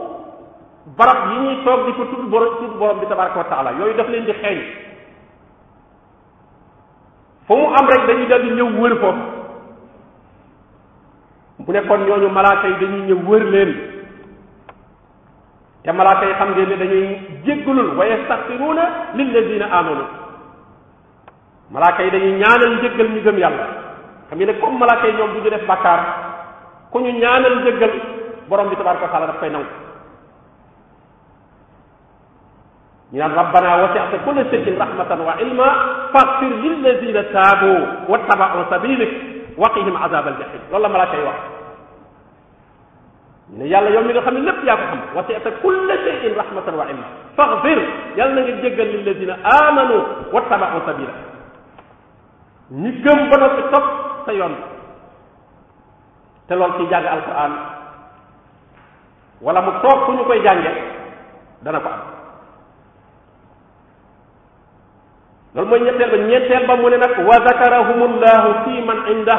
barab 0.87 1.31
yi 1.31 1.39
ñuy 1.47 1.57
toog 1.65 1.87
di 1.87 1.93
ko 1.95 2.05
tudd 2.11 2.27
borom 2.31 2.57
tudd 2.59 2.75
borom 2.79 2.99
bi 2.99 3.07
tabaraka 3.07 3.39
wa 3.39 3.45
taala 3.51 3.71
yooyu 3.79 3.95
daf 3.95 4.09
leen 4.11 4.25
di 4.27 4.33
xeeñ 4.33 4.59
fu 7.47 7.55
mu 7.55 7.67
am 7.71 7.87
rek 7.87 8.07
dañuy 8.07 8.27
daldi 8.27 8.51
ñëw 8.51 8.71
wër 8.81 8.95
ko 9.01 9.11
bu 11.59 11.73
nekkoon 11.73 12.05
ñooñu 12.07 12.29
malaaka 12.31 12.69
yi 12.69 12.77
dañuy 12.83 13.03
ñëw 13.09 13.19
wër 13.27 13.45
leen 13.45 13.71
te 15.85 15.93
malaaka 15.93 16.27
yi 16.27 16.33
xam 16.35 16.51
ngeen 16.51 16.69
ne 16.69 16.77
dañuy 16.77 17.19
jéggalul 17.47 17.95
wa 17.97 18.05
yastaxfiruuna 18.07 18.85
lilladina 19.15 19.67
amanu 19.71 20.05
malaaka 21.71 22.03
yi 22.03 22.11
dañuy 22.11 22.43
ñaanal 22.43 22.77
njéggal 22.77 23.07
ñu 23.09 23.21
gëm 23.23 23.39
yàlla 23.39 23.67
xam 24.29 24.37
ngeen 24.39 24.51
ne 24.51 24.59
comme 24.59 24.79
malaaka 24.79 25.07
yi 25.07 25.15
ñoom 25.15 25.33
du 25.35 25.39
ñu 25.43 25.49
def 25.51 25.65
bàkkaar 25.65 26.01
ku 26.91 26.99
ñu 26.99 27.13
ñaanal 27.19 27.61
njéggal 27.63 27.93
borom 28.49 28.69
bi 28.69 28.77
tabaraka 28.77 29.05
wa 29.07 29.11
taala 29.13 29.27
daf 29.27 29.39
koy 29.39 29.51
nangu 29.51 29.82
يقول 33.13 33.37
ربنا 33.37 33.69
وسعت 33.85 34.13
كل 34.27 34.39
شيء 34.51 34.67
رحمة 34.81 35.11
وعلما 35.25 35.69
فاغفر 36.17 36.53
للذين 36.65 37.17
تابوا 37.33 37.81
واتبعوا 38.09 38.63
سبيلك 38.73 39.13
وقهم 39.61 39.95
عذاب 39.97 40.25
الجحيم 40.29 40.63
والله 40.73 40.89
ما 40.89 40.99
لا 40.99 41.09
شيء 41.13 41.25
واحد 41.29 41.47
ne 43.53 43.69
yàlla 43.69 43.91
yow 43.93 44.01
mi 44.05 44.15
nga 44.17 44.23
xam 44.25 44.35
ne 44.35 44.47
lépp 44.49 44.65
yaa 44.65 44.77
ko 44.81 44.85
xam 44.95 45.01
wasi'ta 45.13 45.51
kulla 45.61 45.93
shay'in 46.05 46.33
rahmatan 46.41 46.73
wa 46.73 46.85
ilma 46.89 47.09
faghfir 47.37 47.79
yàlla 48.17 48.33
na 48.41 48.43
nga 48.49 48.55
jéggal 48.65 48.89
lilladina 48.97 49.35
amanu 49.45 49.97
wattaba'u 50.33 50.81
sabila 50.89 51.13
ñi 52.81 52.91
gëm 53.05 53.21
ba 53.29 53.37
noppi 53.43 53.63
topp 53.75 53.87
sa 54.25 54.33
yoon 54.33 54.55
te 56.49 56.55
loolu 56.57 56.81
ci 56.81 56.89
jàng 56.89 57.05
alquran 57.05 57.53
wala 59.45 59.61
mu 59.61 59.73
toog 59.85 60.01
fu 60.09 60.11
ñu 60.17 60.25
koy 60.25 60.41
jànge 60.47 60.73
dana 61.61 61.79
ko 61.85 61.89
am 61.93 62.03
loolu 65.55 65.69
mooy 65.69 65.81
ñetteel 65.85 66.11
ba 66.13 66.17
ñetteel 66.17 66.65
ba 66.67 66.77
mu 66.77 66.89
ne 66.89 66.97
nag 66.97 67.15
wa 67.29 67.37
zakarahumullahu 67.45 68.49
fi 68.65 68.73
man 68.83 68.99
inda 69.09 69.37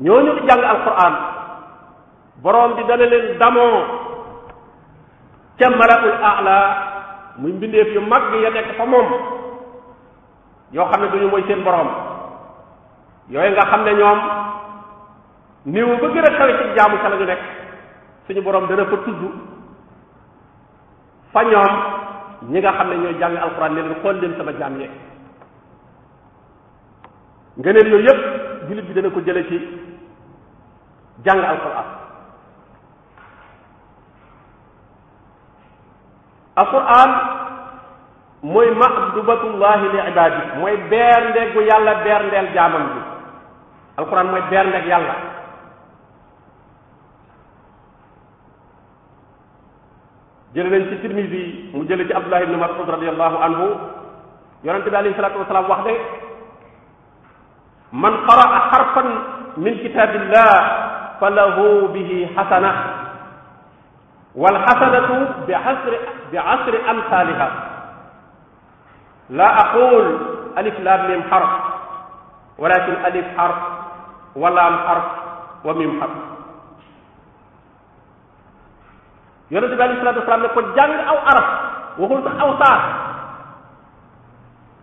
ñooñu 0.00 0.40
di 0.40 0.48
jàng 0.48 0.64
alquran 0.64 1.14
borom 2.42 2.74
bi 2.76 2.84
dana 2.88 3.04
leen 3.06 3.38
damoo 3.38 3.80
ca 5.58 5.68
malaul 5.68 6.16
aala 6.22 6.56
muy 7.36 7.52
mbindeef 7.52 7.92
yu 7.94 8.00
mag 8.00 8.32
ya 8.42 8.50
nekk 8.50 8.74
fa 8.76 8.86
moom 8.86 9.08
yoo 10.72 10.88
xam 10.92 11.02
ne 11.02 11.08
duñu 11.12 11.28
mooy 11.28 11.44
seen 11.46 11.62
boroom 11.62 11.88
yooyu 13.28 13.50
nga 13.52 13.66
xam 13.70 13.84
ne 13.84 13.92
ñoom 13.94 14.18
niw 15.66 15.88
ba 16.00 16.08
gën 16.08 16.24
a 16.24 16.38
kawe 16.38 16.52
ci 16.58 16.74
jaamu 16.76 16.96
ca 17.02 17.08
la 17.10 17.16
ñu 17.16 17.24
nekk 17.24 17.40
suñu 18.26 18.40
borom 18.42 18.66
dana 18.66 18.84
fa 18.84 18.96
tudd 18.96 19.20
fa 21.32 21.42
ñoom 21.44 21.93
ñi 22.52 22.60
nga 22.60 22.72
xam 22.76 22.88
ne 22.90 22.96
ñooy 22.96 23.14
jàng 23.20 23.36
alquran 23.36 23.74
ne 23.74 23.82
leen 23.82 24.00
xool 24.02 24.16
leen 24.20 24.34
sama 24.36 24.52
jaam 24.58 24.78
yeeg 24.80 24.90
ngëneel 27.58 27.90
yooyu 27.92 28.06
yëpp 28.08 28.22
julit 28.68 28.86
bi 28.86 28.94
dana 28.94 29.10
ko 29.14 29.20
jële 29.26 29.42
ci 29.48 29.56
jàng 31.24 31.42
alquran 31.44 31.86
alquran 36.60 37.10
mooy 38.42 38.68
mahdubatullahi 38.74 39.88
li 39.92 39.98
ibadi 40.10 40.42
mooy 40.58 40.76
beerndeegu 40.90 41.60
yàlla 41.70 41.94
berndeel 42.04 42.48
jaamam 42.54 42.84
bi 42.94 43.00
alquran 43.96 44.26
mooy 44.26 44.42
beerndeeg 44.50 44.86
yàlla 44.86 45.14
جل 50.54 50.66
لن 50.70 50.84
تترمزي 50.90 51.44
عبد 52.18 52.24
الله 52.30 52.40
بن 52.44 52.54
مرسود 52.62 52.86
رضي 52.96 53.08
الله 53.10 53.32
عنه 53.44 53.60
يرى 54.64 54.76
انتبه 54.76 54.96
عليه 54.98 55.10
الصلاة 55.10 55.34
والسلام 55.38 55.70
وحده 55.70 55.96
من 57.92 58.12
قرأ 58.26 58.50
حرفا 58.58 59.04
من 59.56 59.72
كتاب 59.84 60.10
الله 60.20 60.54
فله 61.20 61.56
به 61.94 62.10
حسنة 62.36 62.72
والحسنة 64.34 65.08
بعشر 65.48 65.92
بعشر 66.32 66.74
أمثالها 66.90 67.48
لا 69.30 69.48
أقول 69.64 70.04
ألف 70.58 70.80
لام 70.80 71.00
ميم 71.10 71.22
حرف 71.30 71.52
ولكن 72.58 72.92
ألف 73.08 73.26
حرف 73.38 73.60
ولام 74.36 74.74
حرف 74.86 75.04
وميم 75.64 76.00
حرف 76.00 76.33
yonente 79.54 79.78
bi 79.78 79.82
alayhi 79.82 80.02
salatu 80.02 80.20
wasalaam 80.20 80.42
ne 80.42 80.48
ko 80.50 80.60
jàng 80.74 80.92
aw 81.10 81.16
arab 81.32 81.46
waxul 81.98 82.20
sax 82.26 82.36
aw 82.44 82.50
saar 82.62 82.80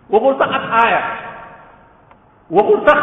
waxul 0.09 0.33
sax 0.39 0.49
ak 0.55 0.65
aaya 0.81 1.01
waxul 2.49 2.79
sax 2.87 2.99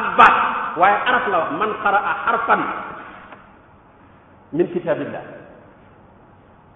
ak 0.00 0.06
baat 0.18 0.36
waaye 0.82 0.96
arab 1.10 1.24
la 1.32 1.40
man 1.60 1.70
qaraa 1.86 2.14
harfan 2.26 2.62
min 4.52 4.66
kitabillah 4.74 5.22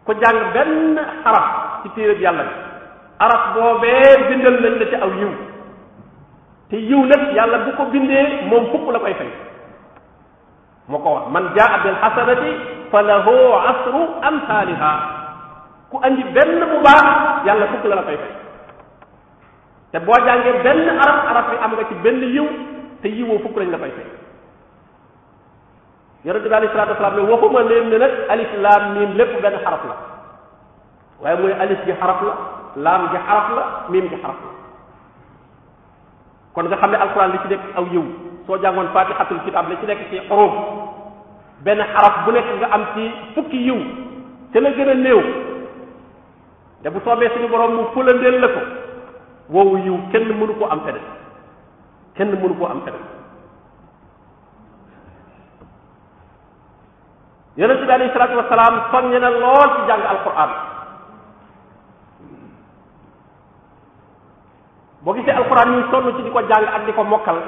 ko 0.06 0.12
jàng 0.22 0.38
benn 0.54 0.94
arab 1.26 1.44
ci 1.82 1.88
téeréb 1.98 2.20
yàlla 2.22 2.42
bi 2.46 2.52
arab 3.26 3.42
boobee 3.58 4.14
bindal 4.30 4.58
nañ 4.64 4.72
la 4.78 4.86
ci 4.86 4.96
aw 5.02 5.10
yiw 5.18 5.32
te 6.70 6.76
yiw 6.78 7.02
nag 7.10 7.34
yàlla 7.36 7.58
bu 7.66 7.70
ko 7.76 7.90
bindee 7.90 8.44
moom 8.46 8.70
fukk 8.70 8.86
la 8.94 8.98
koy 9.02 9.14
fay 9.18 9.30
moo 10.88 10.98
ko 11.02 11.10
wax 11.16 11.26
man 11.34 11.50
jaa 11.58 11.82
bil 11.82 11.94
hasanati 12.00 12.78
falahu 12.92 13.34
asru 13.56 14.02
amsalha 14.20 14.94
ku 15.88 15.96
andi 16.02 16.22
benn 16.34 16.58
bu 16.60 16.76
baax 16.84 17.46
yàlla 17.46 17.66
fukk 17.74 17.84
la 17.88 17.96
la 17.98 18.04
koy 18.06 18.18
fay 18.18 18.32
te 19.94 19.98
boo 20.04 20.18
jàngee 20.26 20.60
benn 20.66 20.86
arab 20.98 21.18
arab 21.32 21.44
bi 21.54 21.56
am 21.64 21.72
nga 21.78 21.84
ci 21.88 21.94
benn 22.04 22.20
yiw 22.34 22.46
te 23.02 23.08
yiwoo 23.08 23.38
fukk 23.46 23.56
lañ 23.58 23.70
la 23.70 23.78
koy 23.78 23.90
fay 23.96 24.06
yonente 26.26 26.48
bi 26.50 26.54
alayhi 26.54 26.74
salatu 26.74 26.92
wasalaam 26.94 27.14
ne 27.16 27.22
waxuma 27.32 27.60
leen 27.70 27.86
ne 27.90 27.96
nag 27.98 28.12
alif 28.34 28.52
laam 28.58 28.82
miim 28.94 29.12
lépp 29.18 29.32
benn 29.42 29.58
xaraf 29.64 29.82
la 29.90 29.96
waaye 31.22 31.36
mooy 31.40 31.52
alif 31.54 31.78
gi 31.86 31.92
xaraf 31.94 32.20
la 32.26 32.34
laam 32.76 33.02
gi 33.14 33.18
xaraf 33.26 33.48
la 33.58 33.62
miim 33.88 34.06
gi 34.10 34.18
xaraf 34.22 34.36
la 34.46 34.50
kon 36.54 36.66
nga 36.66 36.76
xam 36.76 36.90
ne 36.90 36.98
alquran 36.98 37.30
li 37.34 37.38
ci 37.46 37.48
nekk 37.54 37.64
aw 37.78 37.84
yiw 37.94 38.04
soo 38.46 38.58
jàngoon 38.62 38.88
fatihatul 38.94 39.40
kitab 39.46 39.68
li 39.70 39.76
ci 39.80 39.86
nekk 39.86 40.06
ci 40.10 40.18
xuruf 40.28 40.54
benn 41.64 41.80
xaraf 41.92 42.14
bu 42.24 42.30
nekk 42.32 42.48
nga 42.60 42.68
am 42.74 42.82
ci 42.96 43.02
fukki 43.36 43.58
yiw 43.68 43.80
te 44.52 44.60
la 44.60 44.70
gën 44.72 44.88
a 44.88 44.94
néew 44.94 45.20
te 46.82 46.88
bu 46.90 46.98
soobee 47.04 47.30
suñu 47.34 47.48
borom 47.48 47.74
mu 47.76 47.84
fulandeel 47.94 48.36
la 48.40 48.48
ko 48.48 48.60
woowu 49.50 49.76
yiw 49.84 49.96
kenn 50.12 50.28
mënu 50.38 50.54
ko 50.58 50.64
am 50.70 50.80
te 50.88 50.92
def 50.92 51.06
kenn 52.16 52.32
mënu 52.40 52.56
ko 52.58 52.66
am 52.66 52.80
te 52.86 52.90
def 52.90 53.06
yonente 57.56 57.84
bi 57.84 57.92
alayhi 57.92 58.12
salatu 58.12 58.36
wasalaam 58.40 58.76
soññe 58.90 59.18
na 59.20 59.30
lool 59.30 59.70
ci 59.76 59.86
jàng 59.88 60.04
alquran 60.14 60.50
boo 65.02 65.14
gisee 65.14 65.36
alquran 65.40 65.68
ñuy 65.72 65.84
sonn 65.90 66.16
ci 66.16 66.22
di 66.22 66.30
ko 66.30 66.40
jàng 66.40 66.64
ak 66.76 66.86
di 66.86 66.92
ko 66.92 67.04
mokkal 67.04 67.40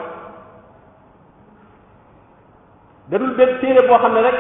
da 3.09 3.19
dul 3.19 3.33
téere 3.61 3.87
boo 3.89 3.99
xam 3.99 4.13
ne 4.15 4.21
rek 4.23 4.39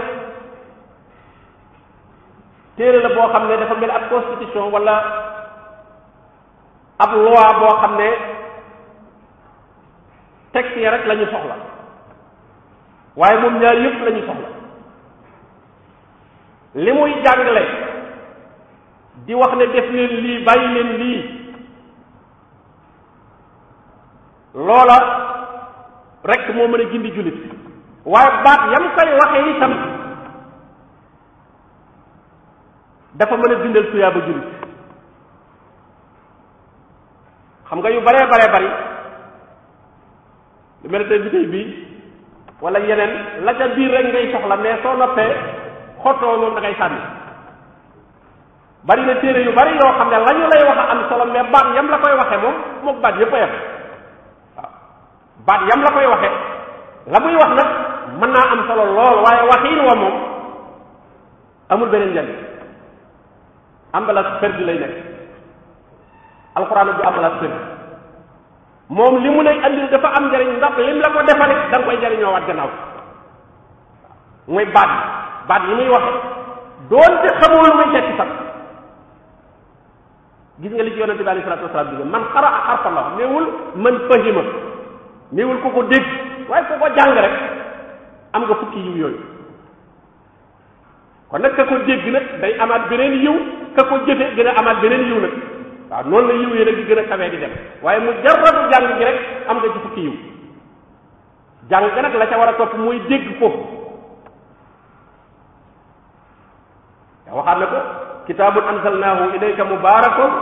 téere 2.77 3.01
la 3.03 3.09
boo 3.14 3.29
xam 3.33 3.46
ne 3.48 3.57
dafa 3.57 3.75
mel 3.81 3.90
ab 3.90 4.09
constitution 4.11 4.70
wala 4.72 4.96
ab 7.05 7.12
loi 7.12 7.53
boo 7.61 7.77
xam 7.81 7.96
ne 7.96 8.09
texte 10.53 10.81
ya 10.81 10.90
rek 10.90 11.07
la 11.07 11.14
ñu 11.14 11.25
soxla 11.27 11.57
waaye 13.16 13.40
moom 13.40 13.59
ñaar 13.59 13.75
yëpp 13.77 14.01
lañu 14.05 14.18
ñu 14.18 14.27
soxla 14.27 14.48
li 16.75 16.92
muy 16.92 17.12
jàngale 17.25 17.64
di 19.27 19.35
wax 19.35 19.55
ne 19.57 19.66
def 19.72 19.90
leen 19.90 20.11
lii 20.11 20.44
bàyyi 20.46 20.68
leen 20.75 20.88
lii 21.01 21.55
loola 24.55 24.98
rek 26.25 26.48
moo 26.55 26.68
mën 26.68 26.81
a 26.81 26.90
gindi 26.90 27.11
jullit 27.12 27.62
waaye 28.04 28.42
baat 28.44 28.62
yam 28.74 28.84
koy 28.98 29.08
waxee 29.18 29.44
itam 29.54 29.72
dafa 33.14 33.36
mën 33.36 33.52
a 33.52 33.56
bindal 33.62 33.86
tuyaaba 33.92 34.20
jullit 34.26 34.48
xam 37.68 37.78
nga 37.78 37.90
yu 37.90 38.00
baree 38.00 38.26
baree 38.32 38.50
bari 38.54 38.70
lu 40.82 40.90
mel 40.90 41.02
ne 41.02 41.08
tey 41.08 41.18
bitéy 41.18 41.46
bii 41.46 41.76
wala 42.60 42.78
yeneen 42.80 43.12
la 43.44 43.54
ca 43.54 43.68
biir 43.76 43.90
rek 43.90 44.04
ngay 44.12 44.32
soxla 44.32 44.56
mais 44.56 44.82
soo 44.82 44.96
noppee 44.96 45.28
xottoo 46.02 46.36
loolu 46.36 46.54
da 46.54 46.60
ngay 46.60 46.74
sànni 46.78 47.00
bari 48.84 49.02
na 49.06 49.14
téere 49.20 49.42
yu 49.44 49.52
bari 49.54 49.78
yoo 49.78 49.92
xam 49.98 50.10
ne 50.10 50.18
lañu 50.26 50.40
ñu 50.40 50.48
lay 50.54 50.62
wax 50.68 50.78
a 50.78 50.90
am 50.90 51.00
solo 51.08 51.24
mais 51.26 51.50
baat 51.54 51.66
yam 51.74 51.88
la 51.88 51.98
koy 51.98 52.14
waxee 52.18 52.38
moom 52.42 52.54
mook 52.82 53.00
baat 53.00 53.14
yëpp 53.18 53.34
a 53.34 53.38
yem 53.38 53.52
waaw 54.56 54.68
baat 55.46 55.60
yam 55.70 55.82
la 55.84 55.92
koy 55.94 56.06
waxe 56.06 56.30
la 57.12 57.20
muy 57.20 57.36
wax 57.36 57.52
nag 57.58 57.91
mën 58.22 58.30
naa 58.30 58.48
am 58.54 58.62
solo 58.70 58.85
lool 58.96 59.16
waaye 59.24 59.42
waxiin 59.50 59.80
wa 59.88 59.94
moom 60.00 60.14
amul 61.74 61.88
beneen 61.90 62.11
njëriñ 62.14 62.37
ambalage 63.98 64.32
perdu 64.42 64.64
lay 64.66 64.78
nekk 64.78 64.94
alxuraan 66.54 66.92
du 66.98 67.02
ambalage 67.08 67.38
perdu 67.42 67.58
moom 68.96 69.14
li 69.22 69.28
mu 69.30 69.42
lay 69.42 69.56
andil 69.68 69.90
dafa 69.90 70.08
am 70.18 70.24
njëriñ 70.30 70.50
ndax 70.56 70.76
lim 70.87 71.00
la 71.02 71.11
ko 71.16 71.22
defale 71.28 71.54
da 71.70 71.78
nga 71.78 71.85
koy 71.87 71.96
jëriñoo 72.02 72.32
waat 72.35 72.46
gannaaw 72.46 72.70
mooy 74.46 74.66
baat 74.76 74.92
baat 75.48 75.62
yi 75.68 75.74
muy 75.74 75.88
waxe 75.88 76.12
doonte 76.90 77.28
xamoo 77.40 77.66
lu 77.68 77.72
muy 77.80 77.88
tekki 77.96 78.16
sax 78.20 78.30
gis 80.61 80.72
nga 80.74 80.82
li 80.82 80.90
ci 80.94 81.22
bi 81.22 81.28
alei 81.30 81.42
salatu 81.44 81.64
wasalaam 81.66 81.96
bi 81.96 82.04
man 82.12 82.24
xara 82.35 82.48
a 82.54 82.61
xarfallah 82.68 83.06
néewul 83.16 83.46
man 83.74 83.98
fahima 84.08 84.42
néewul 85.32 85.58
ku 85.62 85.68
ko 85.74 85.82
dégg 85.90 86.06
waaye 86.48 86.64
ku 86.70 86.74
ko 86.78 86.87
jàng 86.98 87.18
rek 87.18 87.37
am 88.32 88.42
nga 88.44 88.54
fukki 88.60 88.78
yiw 88.80 88.94
yooyu 88.96 89.20
kon 91.30 91.38
nag 91.40 91.54
ka 91.56 91.64
ko 91.68 91.76
dégg 91.86 92.06
nag 92.12 92.26
day 92.40 92.54
amaat 92.60 92.88
beneen 92.88 93.20
yiw 93.22 93.36
ka 93.76 93.84
ko 93.84 93.94
jëfe 94.06 94.32
gën 94.36 94.46
a 94.48 94.52
amaat 94.60 94.80
beneen 94.80 95.04
yiw 95.08 95.18
nag 95.20 95.34
waaw 95.90 96.04
noonu 96.04 96.28
la 96.28 96.34
yiw 96.40 96.50
yi 96.56 96.64
nag 96.64 96.76
di 96.76 96.84
gën 96.88 96.98
a 96.98 97.02
kawee 97.04 97.30
di 97.30 97.38
dem 97.38 97.52
waaye 97.82 97.98
mu 98.00 98.12
jarratu 98.24 98.62
jàng 98.72 98.96
gi 98.98 99.04
rek 99.04 99.18
am 99.48 99.56
nga 99.56 99.72
ci 99.72 99.78
fukki 99.84 100.00
yiw 100.06 100.14
jàng 101.70 101.90
ga 101.94 102.02
nag 102.02 102.14
la 102.14 102.26
ca 102.26 102.38
war 102.38 102.48
a 102.48 102.54
topp 102.56 102.74
mooy 102.76 102.98
dégg 103.08 103.28
ko 103.38 103.48
ya 107.26 107.32
waxaat 107.34 107.58
na 107.58 107.66
ko 107.72 107.78
kitabun 108.26 108.64
anzalnahu 108.72 109.34
ilayka 109.36 109.64
mubarakun 109.64 110.32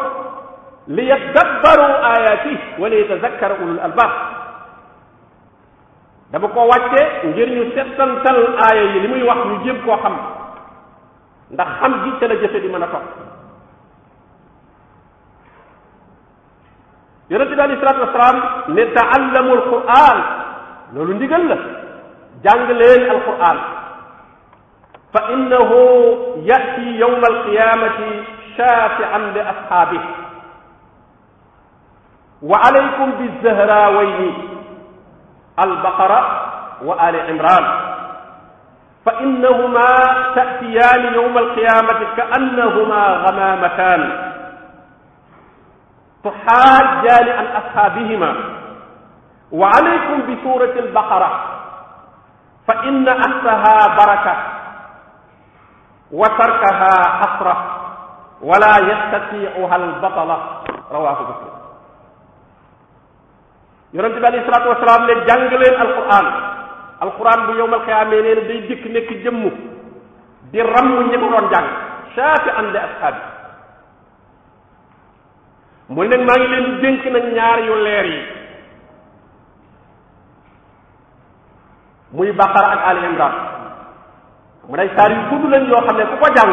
liyadabbaru 0.88 1.84
ayatih 2.12 2.58
wa 2.78 2.86
liyatadhakkara 2.88 3.54
ulul 3.62 3.80
albab 3.80 4.10
dama 6.30 6.46
ko 6.54 6.60
wàcce 6.70 7.02
ngir 7.26 7.48
ñu 7.56 7.64
settantal 7.74 8.38
aaya 8.62 8.82
yi 8.92 8.98
li 9.02 9.08
muy 9.08 9.22
wax 9.28 9.38
ñu 9.48 9.54
jéem 9.64 9.78
koo 9.86 9.96
xam 10.02 10.14
ndax 11.50 11.68
xam 11.80 11.92
gi 12.04 12.10
ca 12.20 12.26
la 12.26 12.34
jëfe 12.40 12.60
di 12.60 12.68
mën 12.68 12.82
a 12.82 12.86
topp 12.94 13.06
yonente 17.30 17.54
bi 17.56 17.60
alayhi 17.62 17.80
salatu 17.82 18.00
wasalaam 18.04 18.36
ne 18.74 18.82
taallamu 18.96 19.50
alquran 19.58 20.18
loolu 20.94 21.12
ndigal 21.14 21.42
la 21.50 21.56
jàng 22.44 22.62
leen 22.80 23.02
alquran 23.14 23.58
fa 25.12 25.20
innahu 25.34 25.80
yati 26.50 26.98
yawma 27.02 27.26
alqiyamati 27.32 28.08
shafian 28.56 29.22
li 29.34 29.40
ashabih 29.52 30.04
wa 32.48 32.56
alaykum 32.68 33.08
bizahrawayni 33.18 34.49
البقرة 35.62 36.42
وآل 36.82 37.16
عمران 37.30 37.80
فإنهما 39.06 39.94
تأتيان 40.34 41.14
يوم 41.14 41.38
القيامة 41.38 42.06
كأنهما 42.16 43.06
غمامتان 43.08 44.30
تحاجان 46.24 47.28
عن 47.38 47.46
أصحابهما 47.46 48.34
وعليكم 49.52 50.22
بسورة 50.34 50.72
البقرة 50.78 51.42
فإن 52.68 53.08
أخذها 53.08 53.88
بركة 53.96 54.36
وتركها 56.12 57.02
حسرة 57.16 57.76
ولا 58.42 58.76
يستطيعها 58.78 59.76
البطلة 59.76 60.38
رواه 60.92 61.22
مسلم 61.22 61.59
yonente 63.92 64.20
bi 64.20 64.26
alayhi 64.26 64.46
salaatu 64.46 64.70
wasalaam 64.70 65.02
ne 65.06 65.14
jàng 65.26 65.42
leen 65.60 65.74
alquran 65.84 66.26
alquran 67.04 67.38
bu 67.46 67.52
yowmal 67.58 67.82
xiyaamee 67.88 68.22
nee 68.26 68.34
day 68.48 68.58
dikk 68.68 68.84
nekk 68.94 69.08
jëmm 69.24 69.42
di 70.52 70.62
ramm 70.62 71.00
ñi 71.10 71.18
ko 71.18 71.26
doon 71.34 71.46
jàng 71.54 71.66
shaafi 72.14 72.50
an 72.58 72.66
li 72.72 72.78
ashaabi 72.78 73.20
mu 75.88 76.04
ne 76.04 76.16
maa 76.26 76.38
ngi 76.38 76.46
leen 76.46 76.66
di 77.02 77.10
nag 77.10 77.24
ñaar 77.34 77.58
yu 77.66 77.74
leer 77.84 78.04
yi 78.06 78.20
muy 82.12 82.32
baqara 82.32 82.68
ak 82.76 82.82
ali 82.90 83.06
imran 83.10 83.34
mu 84.68 84.76
ne 84.76 84.86
saar 84.96 85.10
yu 85.10 85.22
gudd 85.30 85.50
lañ 85.50 85.66
yoo 85.66 85.82
xam 85.86 85.96
ne 85.98 86.04
ku 86.06 86.16
ko 86.22 86.28
jàng 86.36 86.52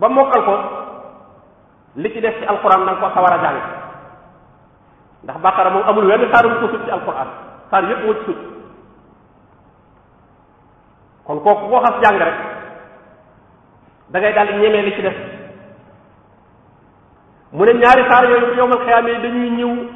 ba 0.00 0.08
mokkal 0.08 0.44
ko 0.44 0.54
li 1.96 2.12
ci 2.12 2.20
def 2.20 2.38
ci 2.38 2.46
alquran 2.46 2.84
na 2.86 2.92
nga 2.92 3.00
ko 3.00 3.14
sawar 3.14 3.34
a 3.34 3.42
jàng 3.42 3.79
ndax 5.24 5.38
baqara 5.40 5.70
moom 5.70 5.88
amul 5.88 6.06
wenn 6.08 6.24
saar 6.32 6.44
ko 6.48 6.66
sut 6.72 6.84
ci 6.84 6.90
alquran 6.90 7.28
saar 7.70 7.84
yépp 7.90 8.04
woo 8.06 8.14
ci 8.14 8.24
sut 8.26 8.38
kon 11.24 11.40
kooku 11.44 11.66
koo 11.68 11.80
xas 11.84 11.96
jàng 12.02 12.18
rek 12.20 12.34
da 14.08 14.20
ngay 14.20 14.32
daal 14.32 14.50
li 14.84 14.92
ci 14.96 15.02
def 15.02 15.16
mu 17.52 17.64
ne 17.64 17.72
ñaari 17.72 18.02
saar 18.10 18.24
yooyu 18.30 18.46
bu 18.46 18.54
yowmal 18.58 19.08
yi 19.08 19.20
dañuy 19.22 19.50
ñëw 19.50 19.86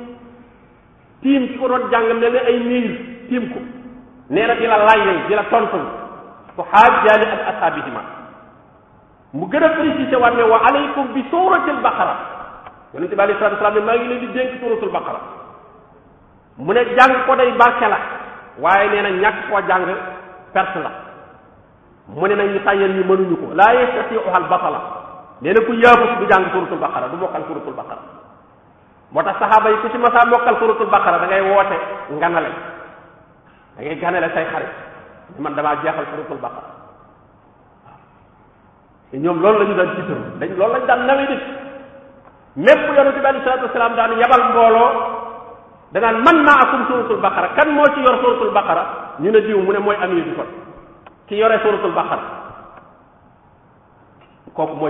tiim 1.22 1.48
ci 1.48 1.58
ko 1.58 1.68
doon 1.68 1.90
jàng 1.90 2.06
mel 2.06 2.32
ne 2.32 2.38
ay 2.38 2.58
niir 2.58 3.00
tiim 3.28 3.52
ko 3.52 3.60
nee 4.28 4.46
na 4.46 4.54
di 4.56 4.66
la 4.66 4.76
laajal 4.78 5.26
di 5.28 5.34
la 5.34 5.44
tontul 5.44 5.84
ku 6.56 6.62
xaajjaani 6.62 7.30
ak 7.32 7.46
asaabihima 7.54 8.00
mu 9.32 9.46
gën 9.48 9.62
a 9.64 9.68
précisé 9.68 10.16
waat 10.16 10.32
ne 10.34 10.42
wa 10.42 10.58
aleykum 10.68 11.06
bi 11.14 11.24
suuratil 11.30 11.80
baqara 11.80 12.33
yonente 12.94 13.16
bi 13.16 13.20
alei 13.20 13.34
salatu 13.38 13.54
wasalam 13.58 13.74
ne 13.74 13.80
maa 13.80 13.96
ngi 13.98 14.08
leen 14.08 14.20
di 14.20 14.28
dénk 14.30 14.60
suratul 14.62 14.90
baqara 14.92 15.20
mu 16.58 16.72
ne 16.72 16.82
jàng 16.96 17.26
ko 17.26 17.34
day 17.34 17.50
barke 17.58 17.86
la 17.90 17.98
waaye 18.58 18.88
nee 18.90 19.02
na 19.02 19.10
ñàkk 19.10 19.50
koo 19.50 19.58
jàng 19.68 19.84
perte 20.54 20.78
la 20.78 20.90
mu 22.06 22.26
ne 22.26 22.34
na 22.36 22.44
ñu 22.44 22.60
tàyyal 22.64 22.94
ñu 22.94 23.04
mënuñu 23.04 23.36
ko 23.36 23.54
laa 23.54 23.72
yestati 23.74 24.14
uxal 24.16 24.44
basala 24.48 24.78
nee 25.42 25.52
na 25.52 25.60
ku 25.66 25.72
yaafus 25.74 26.18
du 26.20 26.24
jàng 26.30 26.44
suratul 26.54 26.78
baqara 26.78 27.08
du 27.08 27.16
mokkal 27.16 27.42
suratul 27.48 27.74
baqara 27.74 28.02
moo 29.10 29.22
tax 29.22 29.38
sahaaba 29.38 29.70
yi 29.70 29.76
ku 29.82 29.88
ci 29.90 29.98
masaa 29.98 30.26
mokkal 30.30 30.56
suratul 30.58 30.86
baqara 30.86 31.18
da 31.18 31.26
ngay 31.26 31.42
woote 31.50 31.76
nga 32.14 32.28
nale 32.28 32.50
da 33.76 33.82
ngay 33.82 33.96
ganale 33.98 34.30
say 34.32 34.46
xarit 34.46 34.70
ni 35.34 35.42
man 35.42 35.54
damaa 35.56 35.74
jeexal 35.82 36.06
suratul 36.14 36.38
baqara 36.38 36.70
ñoom 39.12 39.40
loolu 39.42 39.58
lañu 39.58 39.74
daan 39.74 39.90
ci 39.98 40.02
tëru 40.06 40.38
dañ 40.38 40.50
loolu 40.54 41.63
même 42.56 42.80
bu 42.86 42.92
bi 42.94 42.98
alei 43.02 43.42
salatu 43.42 43.66
wasalaam 43.66 43.94
daan 43.98 44.12
yabal 44.14 44.42
mbooloo 44.54 44.90
danaan 45.90 46.22
man 46.22 46.42
maa 46.46 46.62
akum 46.62 46.86
suratul 46.86 47.18
baqara 48.52 48.84
ñu 49.18 49.30
ne 49.30 49.40
diw 49.42 49.58
mu 49.58 49.72
ne 49.72 49.78
mooy 49.78 49.96
amir 50.02 50.24
kon 50.36 50.46
ki 51.26 51.34
yore 51.36 51.58
suratul 51.62 51.92
baqara 51.92 52.22
kooku 54.54 54.88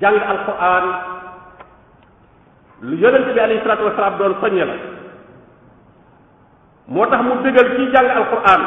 jàng 0.00 0.16
alquran 0.20 0.84
lu 2.82 2.96
yonente 2.96 3.32
bi 3.32 3.40
alayhi 3.40 3.62
salatu 3.62 4.18
doon 4.18 4.34
soññe 4.42 4.64
la 4.64 4.76
moo 6.88 7.06
tax 7.06 7.20
mu 7.24 7.34
dëgal 7.44 7.68
ci 7.76 7.82
jàng 7.94 8.08
alquran 8.16 8.62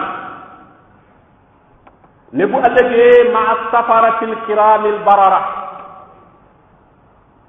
ne 2.34 2.45
bu 2.45 2.58
ëllëgee 2.67 3.32
maa 3.34 3.53
safarati 3.71 4.25
alkiraami 4.25 4.88
albarara 4.89 5.41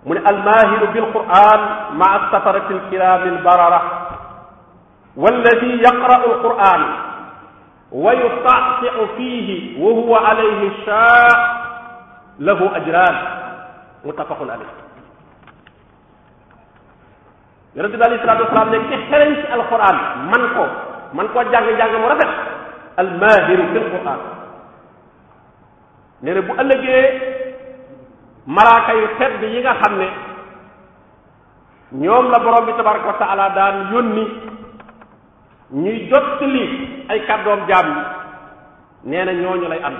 mu 0.04 0.14
ne 0.14 0.20
almaahiru 0.30 0.92
bilquran 0.92 1.60
maa 2.00 2.18
safarati 2.30 2.72
alkiraami 2.74 3.28
albarara 3.30 3.80
والذي 5.18 5.82
wa 5.82 6.16
القرآن 6.30 6.82
ويطعطع 7.92 8.92
wa 9.80 9.90
huwa 9.92 10.18
alayhi 10.30 10.66
الشاء 10.72 11.34
lahu 12.38 12.64
ajran 12.70 13.14
mutafaqun 14.06 14.46
alayh 14.50 14.86
yonente 17.76 17.96
bi 17.96 18.02
alayhi 18.04 18.24
salatu 18.24 18.44
wasalaam 18.48 18.70
ne 18.72 18.78
ki 18.88 18.96
xereñ 19.10 19.32
ci 19.44 19.46
alquran 19.52 19.96
man 20.32 20.42
ko 20.56 20.64
man 21.12 21.26
koo 21.32 21.42
jàng-jàng 21.52 22.00
mu 22.00 22.08
rafet 22.08 22.30
almahiru 22.96 23.62
fil 23.72 23.88
quran 23.94 24.20
nee 26.22 26.34
na 26.34 26.40
bu 26.42 26.52
ëllëgee 26.56 27.06
malaaka 28.46 28.94
yu 28.94 29.06
tedd 29.18 29.42
yi 29.42 29.60
nga 29.60 29.74
xam 29.84 29.98
ne 29.98 30.08
ñoom 31.92 32.26
la 32.30 32.38
borom 32.38 32.64
bi 32.66 32.72
tabaraka 32.72 33.06
wa 33.06 33.18
taala 33.20 33.50
daan 33.50 33.92
yónni 33.92 34.24
ñuy 35.72 36.08
jot 36.08 36.40
lii 36.40 37.04
ay 37.08 37.26
kàddoom 37.26 37.68
jaam 37.68 37.86
yi 37.86 38.04
nee 39.12 39.24
na 39.24 39.32
ñooñu 39.32 39.68
lay 39.68 39.82
ànd 39.84 39.98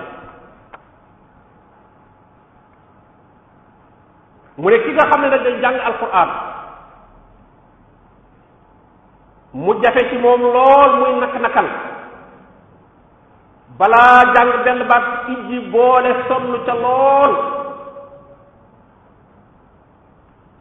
mu 4.57 4.70
ne 4.70 4.78
ki 4.83 4.90
nga 4.96 5.04
xam 5.11 5.20
ne 5.22 5.28
nag 5.31 5.42
day 5.42 5.61
jàng 5.61 5.76
alquran 5.81 6.47
mu 9.64 9.75
jafe 9.83 10.07
ci 10.09 10.16
moom 10.23 10.40
lool 10.55 10.90
muy 11.03 11.12
nakk-nakal 11.18 11.66
balaa 13.79 14.23
jàng 14.35 14.51
benn 14.64 14.83
baat 14.90 15.05
ijji 15.35 15.59
boole 15.75 16.11
sonn 16.29 16.53
ca 16.66 16.75
lool 16.85 17.33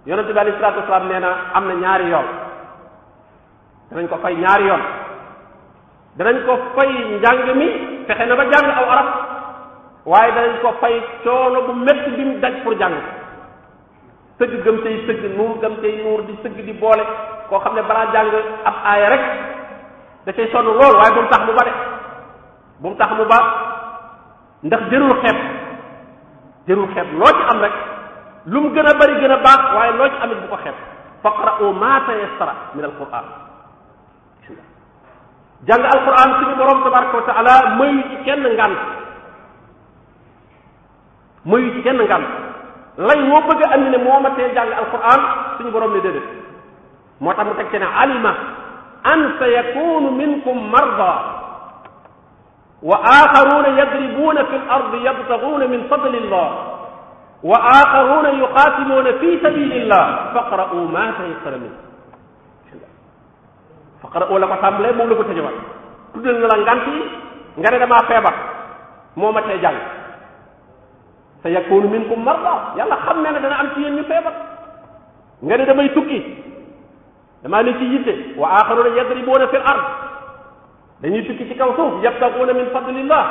yonente 0.09 0.33
bi 0.33 0.39
alayhi 0.39 1.07
nee 1.09 1.19
na 1.19 1.29
am 1.53 1.67
na 1.67 1.73
ñaari 1.81 2.09
yoon 2.11 2.27
danañ 3.91 4.07
ko 4.09 4.17
fay 4.23 4.35
ñaari 4.35 4.65
yoon 4.71 4.83
danañ 6.17 6.37
ko 6.47 6.53
fay 6.75 6.91
njàng 7.19 7.39
mi 7.57 7.67
fexe 8.07 8.25
na 8.25 8.35
ba 8.35 8.43
jàng 8.53 8.67
aw 8.79 8.87
arab 8.93 9.07
waaye 10.05 10.31
danañ 10.37 10.55
ko 10.63 10.73
fay 10.81 10.95
coono 11.23 11.59
bu 11.67 11.73
métti 11.85 12.09
bi 12.17 12.23
daj 12.41 12.53
pour 12.63 12.73
jàng 12.79 12.97
sëgg 14.39 14.63
gëm 14.65 14.77
tey 14.83 14.97
sëgg 15.07 15.23
nuur 15.37 15.57
gëm 15.61 15.75
tey 15.81 15.93
nuur 16.03 16.21
di 16.25 16.33
sëgg 16.43 16.65
di 16.65 16.73
boole 16.73 17.05
koo 17.49 17.59
xam 17.63 17.75
ne 17.75 17.81
balaa 17.83 18.05
jàng 18.13 18.29
ab 18.63 18.73
aaya 18.83 19.09
rek 19.09 19.21
da 20.25 20.31
cay 20.31 20.47
sonn 20.53 20.65
lool 20.65 20.95
waaye 21.01 21.11
bu 21.15 21.21
mu 21.21 21.27
tax 21.31 21.41
mu 21.47 21.53
ba 21.57 21.65
bu 22.81 22.89
mu 22.89 22.95
tax 22.95 23.09
mu 23.17 23.25
ba 23.25 23.39
ndax 24.63 24.79
jërul 24.91 25.13
xeeb 25.23 25.37
jërul 26.67 26.87
xeeb 26.95 27.07
loo 27.19 27.31
ci 27.39 27.43
am 27.51 27.61
rek 27.61 27.73
lu 28.45 28.61
mu 28.61 28.69
gën 28.69 28.85
a 28.85 28.93
bari 28.99 29.15
gën 29.21 29.31
a 29.31 29.37
baax 29.37 29.59
waaye 29.75 29.91
loo 29.93 30.07
ci 30.09 30.15
amit 30.23 30.37
bu 30.41 30.47
ko 30.53 30.57
xeeb 30.63 30.75
faqra'u 31.23 31.73
ma 31.73 31.99
tayassara 32.07 32.53
min 32.73 32.83
alquran 32.85 33.25
jàng 35.67 35.83
alquran 35.93 36.29
suñu 36.39 36.55
borom 36.55 36.83
tabaraka 36.83 37.17
wa 37.17 37.23
taala 37.29 37.75
mayu 37.75 38.01
ci 38.09 38.23
kenn 38.25 38.43
ngànt 38.55 38.79
mayu 41.45 41.73
ci 41.73 41.81
kenn 41.83 42.01
ngànt 42.07 42.27
lay 42.97 43.19
woo 43.29 43.41
bëgg 43.49 43.61
a 43.65 43.73
andi 43.73 43.89
ne 43.89 43.97
moo 44.03 44.19
ma 44.19 44.29
tee 44.35 44.53
jàng 44.55 44.71
alquran 44.71 45.21
suñu 45.57 45.71
borom 45.71 45.93
ne 45.93 45.99
déedéet 46.01 46.46
moo 47.19 47.33
tax 47.33 47.81
alima 48.01 48.35
an 49.03 49.21
minkum 50.17 50.57
marda 50.69 51.33
وآخرون 52.83 53.65
يضربون 53.77 54.35
في 54.45 54.55
الأرض 54.55 54.91
يبتغون 55.01 55.61
من 55.71 55.87
فضل 55.91 56.13
الله 56.15 56.49
وآخرون 57.43 58.25
يقاتلون 58.39 59.03
في 59.17 59.29
سبيل 59.43 59.71
الله 59.73 60.03
فاقرؤوا 60.37 60.85
ما 60.87 61.05
تيسر 61.19 61.53
منه 61.57 61.79
فاقرؤوا 64.03 64.39
لما 64.39 64.55
تاملي 64.61 64.91
موم 64.93 65.09
لكو 65.09 65.23
تجوال 65.25 65.55
تدل 66.21 66.37
لا 66.41 66.53
غانتي 66.69 66.95
غاني 67.65 67.77
دما 67.83 67.97
فيبر 68.05 68.33
موما 69.17 69.41
تاي 69.41 69.57
جال 69.57 69.75
سيكون 71.43 71.83
منكم 71.91 72.25
مرضى 72.25 72.55
يلا 72.77 72.95
خمنا 72.95 73.39
دنا 73.41 73.61
ام 73.61 73.67
تي 73.75 73.89
ني 73.89 74.03
فيبر 74.05 74.33
غاني 75.49 75.63
دماي 75.65 75.89
توكي 75.97 76.19
damaa 77.43 77.63
ne 77.63 77.73
ci 77.77 77.85
yitte 77.85 78.13
wa 78.39 78.49
axaruna 78.51 78.95
yadribuuna 78.97 79.47
fil 79.47 79.61
ard 79.73 79.83
dañuy 81.01 81.23
tukki 81.25 81.47
ci 81.47 81.55
kaw 81.55 81.75
suuf 81.75 82.01
yabtaguuna 82.03 82.53
min 82.53 82.67
fadlillah 82.73 83.25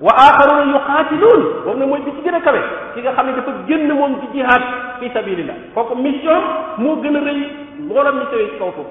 wa 0.00 0.12
axaruna 0.12 0.64
yuqaatiluun 0.74 1.42
boobu 1.64 1.78
nag 1.78 1.88
mooy 1.88 2.00
bi 2.02 2.10
ci 2.16 2.22
gën 2.28 2.34
a 2.34 2.40
kawe 2.40 2.60
ki 2.94 3.00
nga 3.00 3.12
xam 3.14 3.26
ne 3.26 3.32
dafa 3.36 3.52
génn 3.68 3.92
moom 3.92 4.18
ci 4.20 4.26
jihaad 4.34 4.62
fi 5.00 5.08
sabilillah 5.14 5.54
kooku 5.74 5.94
mission 5.94 6.42
moo 6.78 6.96
gën 7.02 7.16
a 7.16 7.20
rëy 7.20 7.40
mboolam 7.78 8.18
mission 8.18 8.38
yi 8.40 8.50
ci 8.50 8.58
kaw 8.58 8.72
suuf 8.76 8.90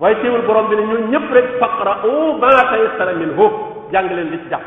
waaye 0.00 0.16
teewul 0.20 0.42
borom 0.46 0.68
bi 0.68 0.76
ne 0.76 0.82
ñun 0.82 1.10
ñëpp 1.10 1.32
rek 1.32 1.48
faqra'u 1.60 2.32
ma 2.40 2.50
tayassara 2.72 3.12
minhu 3.14 3.50
jàng 3.92 4.08
leen 4.08 4.30
li 4.30 4.38
ci 4.42 4.48
jàpp 4.50 4.66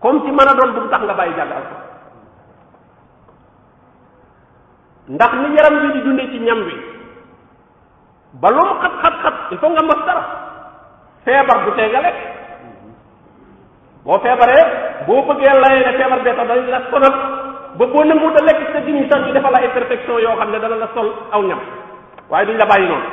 comme 0.00 0.20
ci 0.24 0.30
mën 0.30 0.48
a 0.48 0.54
doon 0.54 0.72
bu 0.74 0.88
tax 0.88 1.02
nga 1.04 1.14
bàyyi 1.14 1.34
jàng 1.34 1.50
alquran 1.50 1.85
ndax 5.08 5.30
ni 5.38 5.54
yaram 5.54 5.74
bi 5.80 5.88
di 5.96 6.00
dundee 6.02 6.26
ci 6.34 6.38
ñam 6.42 6.66
wi 6.66 6.74
ba 8.42 8.50
lu 8.50 8.58
mu 8.66 8.74
xat-xat-xat 8.82 9.34
il 9.54 9.58
faut 9.58 9.70
nga 9.70 9.82
mos 9.86 10.02
feebar 11.24 11.58
du 11.64 11.70
tee 11.78 11.92
lekk 11.94 12.16
boo 14.02 14.18
feebaree 14.18 14.66
boo 15.06 15.22
bëggee 15.30 15.54
lay 15.62 15.78
ne 15.78 15.92
feebar 15.96 16.20
bee 16.26 16.34
tax 16.34 16.46
dañ 16.50 16.58
la 16.74 16.80
sonal 16.90 17.14
ba 17.78 17.86
boo 17.86 18.02
nangu 18.04 18.30
da 18.34 18.44
lekk 18.50 18.72
sa 18.72 18.80
dimi 18.80 19.06
sax 19.10 19.20
ñu 19.26 19.32
defal 19.32 19.52
la 19.52 19.62
imperfection 19.64 20.18
yoo 20.18 20.36
xam 20.38 20.50
ne 20.50 20.58
dana 20.58 20.76
la 20.76 20.88
sol 20.94 21.12
aw 21.30 21.42
ñam 21.42 21.60
waaye 22.28 22.46
duñ 22.46 22.56
la 22.58 22.66
bàyyi 22.66 22.88
noonu 22.88 23.04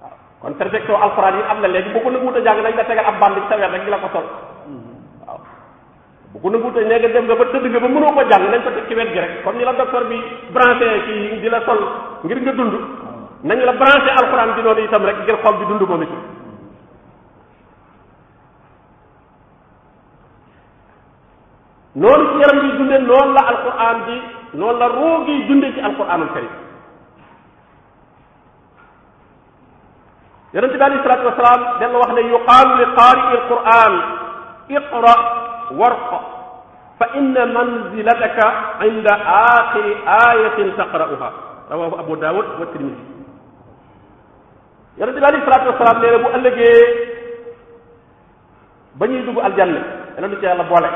waaw 0.00 0.12
kon 0.40 0.54
perfection 0.54 1.02
alxuraan 1.02 1.36
yi 1.36 1.44
am 1.50 1.60
na 1.60 1.68
léegi 1.68 1.92
boo 1.92 2.00
ko 2.00 2.10
nangu 2.10 2.32
da 2.32 2.40
jàng 2.42 2.62
dañ 2.64 2.74
la 2.76 2.84
tegal 2.84 3.04
ab 3.04 3.18
bandi 3.20 3.40
sa 3.48 3.56
weer 3.56 3.70
rek 3.70 3.84
di 3.84 3.90
la 3.90 3.98
ko 3.98 4.08
sol 4.12 4.24
waaw 5.26 5.38
bu 6.34 6.40
ko 6.42 6.50
nanguwut 6.50 6.74
a 6.76 6.82
ñeeg 6.82 7.12
dem 7.14 7.24
nga 7.30 7.34
ba 7.38 7.44
tëdd 7.46 7.66
nga 7.70 7.78
ba 7.78 7.88
mënoo 7.94 8.10
ko 8.12 8.22
jàng 8.30 8.50
nañ 8.50 8.62
ko 8.66 8.70
teg 8.74 8.88
ci 8.88 8.94
rek 8.94 9.42
comme 9.44 9.56
ni 9.58 9.64
la 9.64 9.72
docteur 9.72 10.04
bi 10.08 10.18
branché 10.50 10.88
kii 11.06 11.38
di 11.40 11.48
la 11.48 11.60
sol 11.62 11.78
ngir 12.26 12.40
nga 12.42 12.52
dund 12.52 12.74
nañ 13.42 13.58
la 13.62 13.72
branché 13.72 14.10
alxuraan 14.18 14.54
bi 14.58 14.62
noonu 14.62 14.82
itam 14.82 15.04
rek 15.06 15.18
ngir 15.22 15.38
xol 15.44 15.56
bi 15.58 15.64
dund 15.70 15.82
moom 15.86 16.02
itam. 16.02 16.22
noonu 21.94 22.26
ci 22.30 22.38
yaram 22.42 22.58
bi 22.66 22.76
dunde 22.78 22.98
noonu 22.98 23.32
la 23.32 23.42
alxuraan 23.50 23.98
bi 24.06 25.70
ci 25.72 25.80
alxuraanul 25.80 26.30
karim 26.32 26.48
yonente 30.50 30.74
bi 30.74 31.88
wax 31.94 32.10
ne 32.14 32.20
yuqaalu 32.34 32.74
li 32.82 32.86
qaari 32.96 33.24
il 33.36 33.40
quran 33.48 33.92
iqra 34.68 35.42
war 35.72 35.94
ko 36.12 36.18
fa 37.00 37.06
inna 37.18 37.44
manzilataka 37.48 38.46
inda 38.86 39.14
axiri 39.16 39.92
ayatin 40.06 40.68
taqra'uha 40.76 41.28
rawahu 41.72 41.94
abu 41.98 42.14
dawud 42.20 42.46
wa 42.60 42.66
tirmidi 42.74 43.04
yonente 45.00 45.18
bi 45.20 45.26
alayhi 45.26 45.46
salatu 45.48 45.68
wasalaam 45.74 45.98
nee 46.04 46.10
na 46.12 46.18
bu 46.20 46.28
ëllëgee 46.36 46.80
ba 49.00 49.04
ñuy 49.08 49.22
dugg 49.26 49.38
aljanna 49.40 49.80
yàlla 50.14 50.28
nu 50.28 50.36
ci 50.38 50.46
yàlla 50.46 50.64
boole 50.70 50.90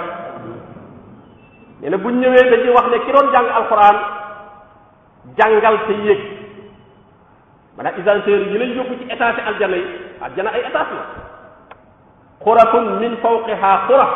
nee 1.81 1.90
na 1.90 1.96
bu 1.96 2.09
ñëwee 2.11 2.46
dañuy 2.52 2.72
wax 2.76 2.87
ne 2.92 2.98
ki 3.02 3.12
doon 3.12 3.33
jàng 3.35 3.48
alquran 3.57 3.96
jàngal 5.38 5.76
te 5.87 5.92
yéeg 5.92 6.20
maanaam 7.76 7.98
isanteur 7.98 8.38
yi 8.38 8.59
lañ 8.59 8.70
yóbbu 8.76 8.94
ci 8.98 9.04
étage 9.11 9.40
aljanna 9.48 9.76
yi 9.76 9.87
aljanna 10.22 10.50
ay 10.52 10.61
étage 10.61 10.94
la 10.94 11.26
خرف 12.49 12.73
من 13.03 13.13
فوقها 13.27 13.71
خرف 13.87 14.11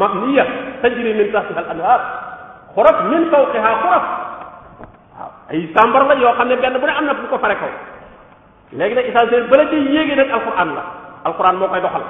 مبنية 0.00 0.44
تجري 0.84 1.12
من 1.18 1.26
تحتها 1.32 1.60
الأنهار 1.64 2.00
خرف 2.76 2.96
من 3.12 3.20
فوقها 3.34 3.70
خرف 3.82 4.04
أي 5.52 5.60
سامبر 5.76 6.00
لا 6.08 6.14
يو 6.22 6.32
خامني 6.38 6.54
بن 6.60 6.74
بن 6.82 6.90
امنا 6.98 7.12
بوكو 7.18 7.36
فاريكو 7.42 7.68
لغي 8.78 8.92
دا 8.96 9.02
اذا 9.08 9.20
سير 9.32 9.42
بلا 9.52 9.70
دي 9.72 9.76
ييغي 9.94 10.14
نك 10.20 10.28
القران 10.36 10.68
لا 10.76 10.82
القران 11.28 11.54
مو 11.60 11.66
كاي 11.72 11.80
دوخال 11.84 12.02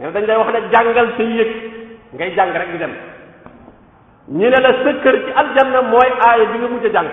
نيو 0.00 0.08
دنج 0.16 0.24
داي 0.30 0.36
واخ 0.40 0.48
جانغال 0.72 1.06
سي 1.20 1.24
ييك 1.36 1.50
غاي 2.20 2.30
جانغ 2.36 2.54
رك 2.60 2.68
دي 2.74 2.78
دم 2.82 2.92
ني 4.38 4.46
لا 4.50 4.70
سكر 4.84 5.14
سي 5.24 5.30
الجنه 5.40 5.80
موي 5.92 6.10
اي 6.32 6.40
بيغي 6.52 6.68
موجا 6.72 6.88
جانغ 6.96 7.12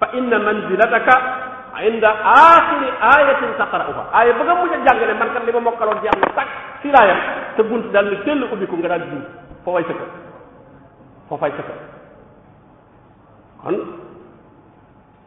فان 0.00 0.30
منزلتك 0.46 1.08
inda 1.80 2.10
akhir 2.12 2.80
ayatin 3.00 3.52
taqra'uha 3.56 4.12
ay 4.12 4.28
bëgg 4.36 4.50
mu 4.60 4.64
jàngale 4.68 5.14
man 5.16 5.28
kan 5.32 5.42
dama 5.48 5.60
mokkaloon 5.72 6.02
jeex 6.04 6.12
na 6.20 6.28
tak 6.36 6.46
ci 6.84 6.92
layam 6.92 7.16
te 7.56 7.62
bunt 7.64 7.88
dal 7.92 8.04
ni 8.12 8.16
tell 8.28 8.44
ubbi 8.44 8.68
ko 8.68 8.76
nga 8.76 8.88
dal 8.92 9.00
di 9.08 9.18
fo 9.64 9.72
fay 9.72 9.84
sa 9.88 9.92
fo 11.28 11.34
fay 11.40 11.48
sa 11.56 11.62
kon 13.64 13.76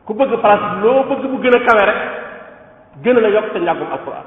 ku 0.05 0.13
bëgg 0.13 0.34
place 0.43 0.65
lo 0.86 0.91
bëgg 1.10 1.23
mu 1.34 1.38
gëna 1.41 1.60
kawé 1.65 1.84
rek 1.89 1.99
gëna 3.01 3.19
la 3.25 3.29
yok 3.34 3.47
te 3.53 3.58
ñagum 3.60 3.89
alquran 3.89 4.25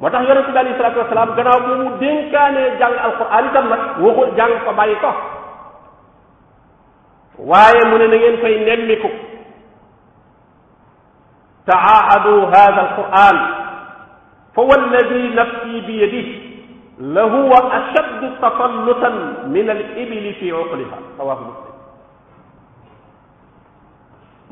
motax 0.00 0.22
yaronte 0.28 0.50
bi 0.54 0.54
sallallahu 0.54 0.86
alayhi 0.86 1.02
wasallam 1.10 1.34
gënaaw 1.36 1.58
mu 1.82 1.86
denkané 1.98 2.62
jàng 2.78 2.96
alquran 3.08 3.46
tam 3.52 3.66
nak 3.68 3.82
waxul 4.04 4.28
jàng 4.38 4.54
ko 4.64 4.72
bayyi 4.78 4.96
ko 5.02 5.10
waaye 7.44 7.82
mu 7.90 7.96
ne 7.98 8.06
na 8.08 8.16
ngeen 8.16 8.36
koy 8.44 8.54
nemmiku 8.68 9.08
taahadu 11.64 12.34
hada 12.52 12.80
alquran 12.86 13.36
fa 14.54 14.60
walladi 14.68 15.22
nafsi 15.34 15.72
biyadih 15.88 16.28
لهو 17.00 17.48
ashaddu 17.80 18.28
tafallutan 18.44 19.48
min 19.48 19.64
الإبل 19.72 20.24
في 20.36 20.52
عقلها 20.52 20.96
رواه 21.16 21.40
مسلم 21.48 21.64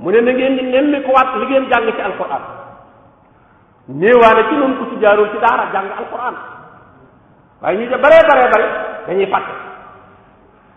mu 0.00 0.08
ne 0.10 0.20
na 0.24 0.32
ngeen 0.32 0.56
di 0.56 0.62
nemmiku 0.64 1.12
li 1.40 1.44
ngeen 1.44 1.64
jàng 1.68 1.88
ci 1.92 2.00
alquran 2.08 2.42
néewaane 4.00 4.42
ci 4.48 4.54
noonu 4.56 4.76
ku 4.80 4.84
ci 4.90 4.96
jaarul 5.04 5.28
ci 5.28 5.38
daara 5.44 5.64
jàng 5.76 5.88
alquran 6.00 6.34
waaye 7.60 7.76
ñu 7.76 7.84
ja 7.92 7.98
bare 8.00 8.16
bare 8.28 8.44
bare 8.52 8.66
dañuy 9.06 9.28
fàtte 9.32 9.54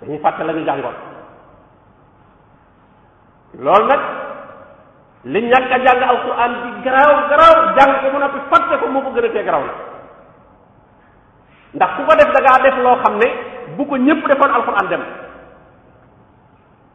dañuy 0.01 0.19
fàtte 0.23 0.43
la 0.43 0.51
ñu 0.53 0.63
jàngoon 0.67 0.97
loolu 3.59 3.85
nag 3.87 4.01
li 5.23 5.41
ñàkk 5.41 5.71
a 5.71 5.77
jàng 5.85 6.01
alquran 6.09 6.53
di 6.63 6.81
garaaw 6.83 7.29
garaaw 7.29 7.55
jàng 7.77 7.93
ko 8.01 8.11
mu 8.13 8.19
noppi 8.19 8.39
fàtte 8.49 8.79
ko 8.79 8.87
moo 8.87 9.01
ko 9.01 9.09
gën 9.11 9.25
a 9.25 9.29
tee 9.29 9.43
garaaw 9.43 9.63
la 9.65 9.71
ndax 11.73 11.89
ku 11.97 12.01
ko 12.07 12.13
def 12.17 12.31
da 12.33 12.61
def 12.63 12.77
loo 12.83 12.95
xam 13.03 13.17
ne 13.17 13.27
bu 13.77 13.85
ko 13.85 13.95
ñëpp 13.97 14.27
defoon 14.27 14.51
alquran 14.55 14.87
dem 14.89 15.03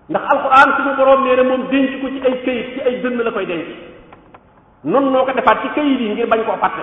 ndax 0.09 0.25
alquran 0.35 0.75
suñu 0.77 0.97
borom 0.97 1.25
nee 1.25 1.37
na 1.37 1.43
moom 1.43 1.67
denc 1.71 2.01
ko 2.01 2.09
ci 2.09 2.21
ay 2.27 2.35
këyit 2.45 2.73
ci 2.75 2.81
ay 2.81 3.01
dënn 3.03 3.23
la 3.25 3.31
koy 3.31 3.47
denc 3.47 3.67
noonu 4.85 5.11
noo 5.11 5.25
ko 5.25 5.33
defaat 5.33 5.61
ci 5.63 5.69
këyit 5.75 6.01
yi 6.01 6.09
ngir 6.09 6.27
bañ 6.27 6.45
koo 6.45 6.57
fàtte 6.57 6.83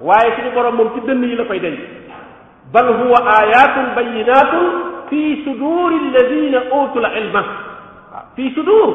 waaye 0.00 0.34
suñu 0.36 0.50
borom 0.54 0.74
moom 0.74 0.94
ci 0.94 1.00
dënn 1.06 1.22
yi 1.24 1.34
la 1.36 1.44
koy 1.44 1.60
denc 1.60 1.78
bal 2.72 2.86
huwa 3.02 3.18
ayatun 3.34 3.94
bayinatun 3.96 4.66
fi 5.10 5.42
suduri 5.44 5.96
alladina 6.08 6.60
utul 6.80 7.06
ilma 7.16 7.67
fii 8.38 8.54
sudur 8.54 8.86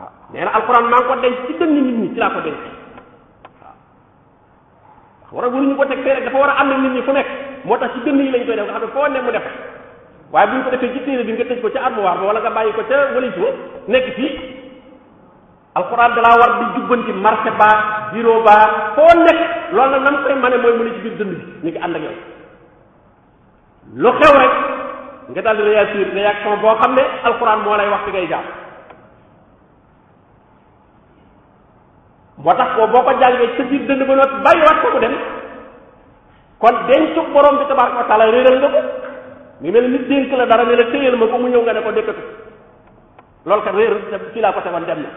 waaw 0.00 0.32
nee 0.32 0.44
na 0.48 0.52
alquran 0.56 0.88
maa 0.90 0.98
ngi 1.04 1.08
ko 1.10 1.14
denc 1.22 1.36
ci 1.46 1.52
dënn 1.60 1.72
nit 1.76 1.96
ñi 2.00 2.06
ci 2.14 2.18
laa 2.22 2.32
ko 2.36 2.40
denc 2.46 2.60
waaw 3.62 5.32
war 5.36 5.44
a 5.44 5.48
waruñu 5.52 5.76
ko 5.76 5.84
teg 5.84 6.00
fee 6.04 6.16
dafa 6.24 6.38
war 6.42 6.50
a 6.52 6.56
am 6.62 6.68
na 6.70 6.76
nit 6.80 6.92
ñi 6.96 7.02
fu 7.06 7.12
nekk 7.12 7.28
moo 7.68 7.76
tax 7.76 7.92
ci 7.92 8.00
dënn 8.06 8.20
yi 8.24 8.32
lañ 8.32 8.42
koy 8.48 8.56
def 8.56 8.64
nga 8.66 8.72
xam 8.72 8.82
ne 8.82 8.88
foo 8.94 9.08
ne 9.08 9.20
mu 9.24 9.30
def 9.36 9.46
waaye 10.32 10.46
bu 10.50 10.56
ñu 10.56 10.64
ko 10.64 10.70
defee 10.70 10.92
ci 10.94 11.00
téere 11.04 11.22
bi 11.28 11.32
nga 11.36 11.44
tëj 11.50 11.60
ko 11.62 11.68
ca 11.74 11.84
armoire 11.86 12.16
ba 12.20 12.24
wala 12.30 12.40
nga 12.40 12.50
bàyyi 12.56 12.72
ko 12.72 12.82
ca 12.88 12.96
waliñ 13.14 13.32
ko 13.38 13.46
nekk 13.92 14.06
fii 14.16 14.30
alquran 15.78 16.14
dalaa 16.16 16.36
war 16.40 16.50
di 16.60 16.66
jubbanti 16.76 17.12
marché 17.12 17.50
ba 17.60 17.70
bureau 18.12 18.40
ba 18.48 18.56
foo 18.96 19.12
nekk 19.24 19.40
loolu 19.76 19.90
nag 20.00 20.02
nam 20.06 20.16
koy 20.24 20.34
mane 20.40 20.56
mooy 20.62 20.74
mu 20.78 20.82
ne 20.84 20.90
ci 20.96 21.00
biir 21.04 21.12
bi 21.20 21.24
ñu 21.28 21.36
ngi 21.64 21.78
ànd 21.84 21.96
ak 21.96 22.02
yow 22.06 22.16
lu 24.02 24.10
xew 24.20 24.32
rek 24.40 24.54
nga 25.32 25.42
daal 25.42 25.56
di 25.58 25.62
réagir 25.62 26.06
réaction 26.10 26.58
boo 26.58 26.74
xam 26.82 26.92
ne 26.94 27.04
alxuraan 27.26 27.60
moo 27.62 27.76
lay 27.78 27.88
wax 27.88 28.02
fi 28.06 28.10
ngay 28.10 28.26
jaar 28.28 28.44
moo 32.40 32.54
tax 32.58 32.70
ko 32.74 32.88
boo 32.90 33.04
ko 33.06 33.10
jàngee 33.20 33.54
sa 33.56 33.62
biir 33.70 33.82
dënd 33.86 34.02
ba 34.08 34.14
noppi 34.18 34.38
bàyyiwaat 34.46 34.78
ko 34.82 34.86
mu 34.94 34.98
dem 35.04 35.14
kon 36.62 36.76
dencu 36.90 37.20
borom 37.34 37.56
bi 37.62 37.68
tabaraka 37.70 37.98
wa 38.02 38.06
taala 38.10 38.30
réeral 38.34 38.58
nga 38.58 38.70
ko 38.74 38.80
mi 39.60 39.70
mel 39.70 39.86
nit 39.90 40.04
dénk 40.10 40.32
la 40.32 40.46
dara 40.46 40.64
ne 40.64 40.74
la 40.74 40.90
téyal 40.90 41.16
ma 41.16 41.26
ko 41.30 41.38
mu 41.38 41.48
ñëw 41.50 41.62
nga 41.62 41.72
ne 41.72 41.82
ko 41.86 41.92
dékkatu 41.92 42.22
loolu 43.46 43.62
kat 43.62 43.74
réer 43.74 43.94
fii 44.34 44.40
laa 44.42 44.52
ko 44.52 44.60
tegoon 44.60 44.84
dem 44.86 45.00
na 45.04 45.10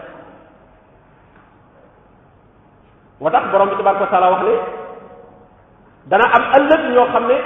moo 3.19 3.29
tax 3.29 3.45
borom 3.51 3.69
bi 3.69 3.75
tabaraka 3.81 4.03
wa 4.05 4.11
taala 4.13 4.29
wax 4.33 4.41
ne 4.45 4.55
dana 6.05 6.25
am 6.37 6.43
ëllëg 6.57 6.81
ñoo 6.93 7.09
xam 7.11 7.25
ne 7.27 7.37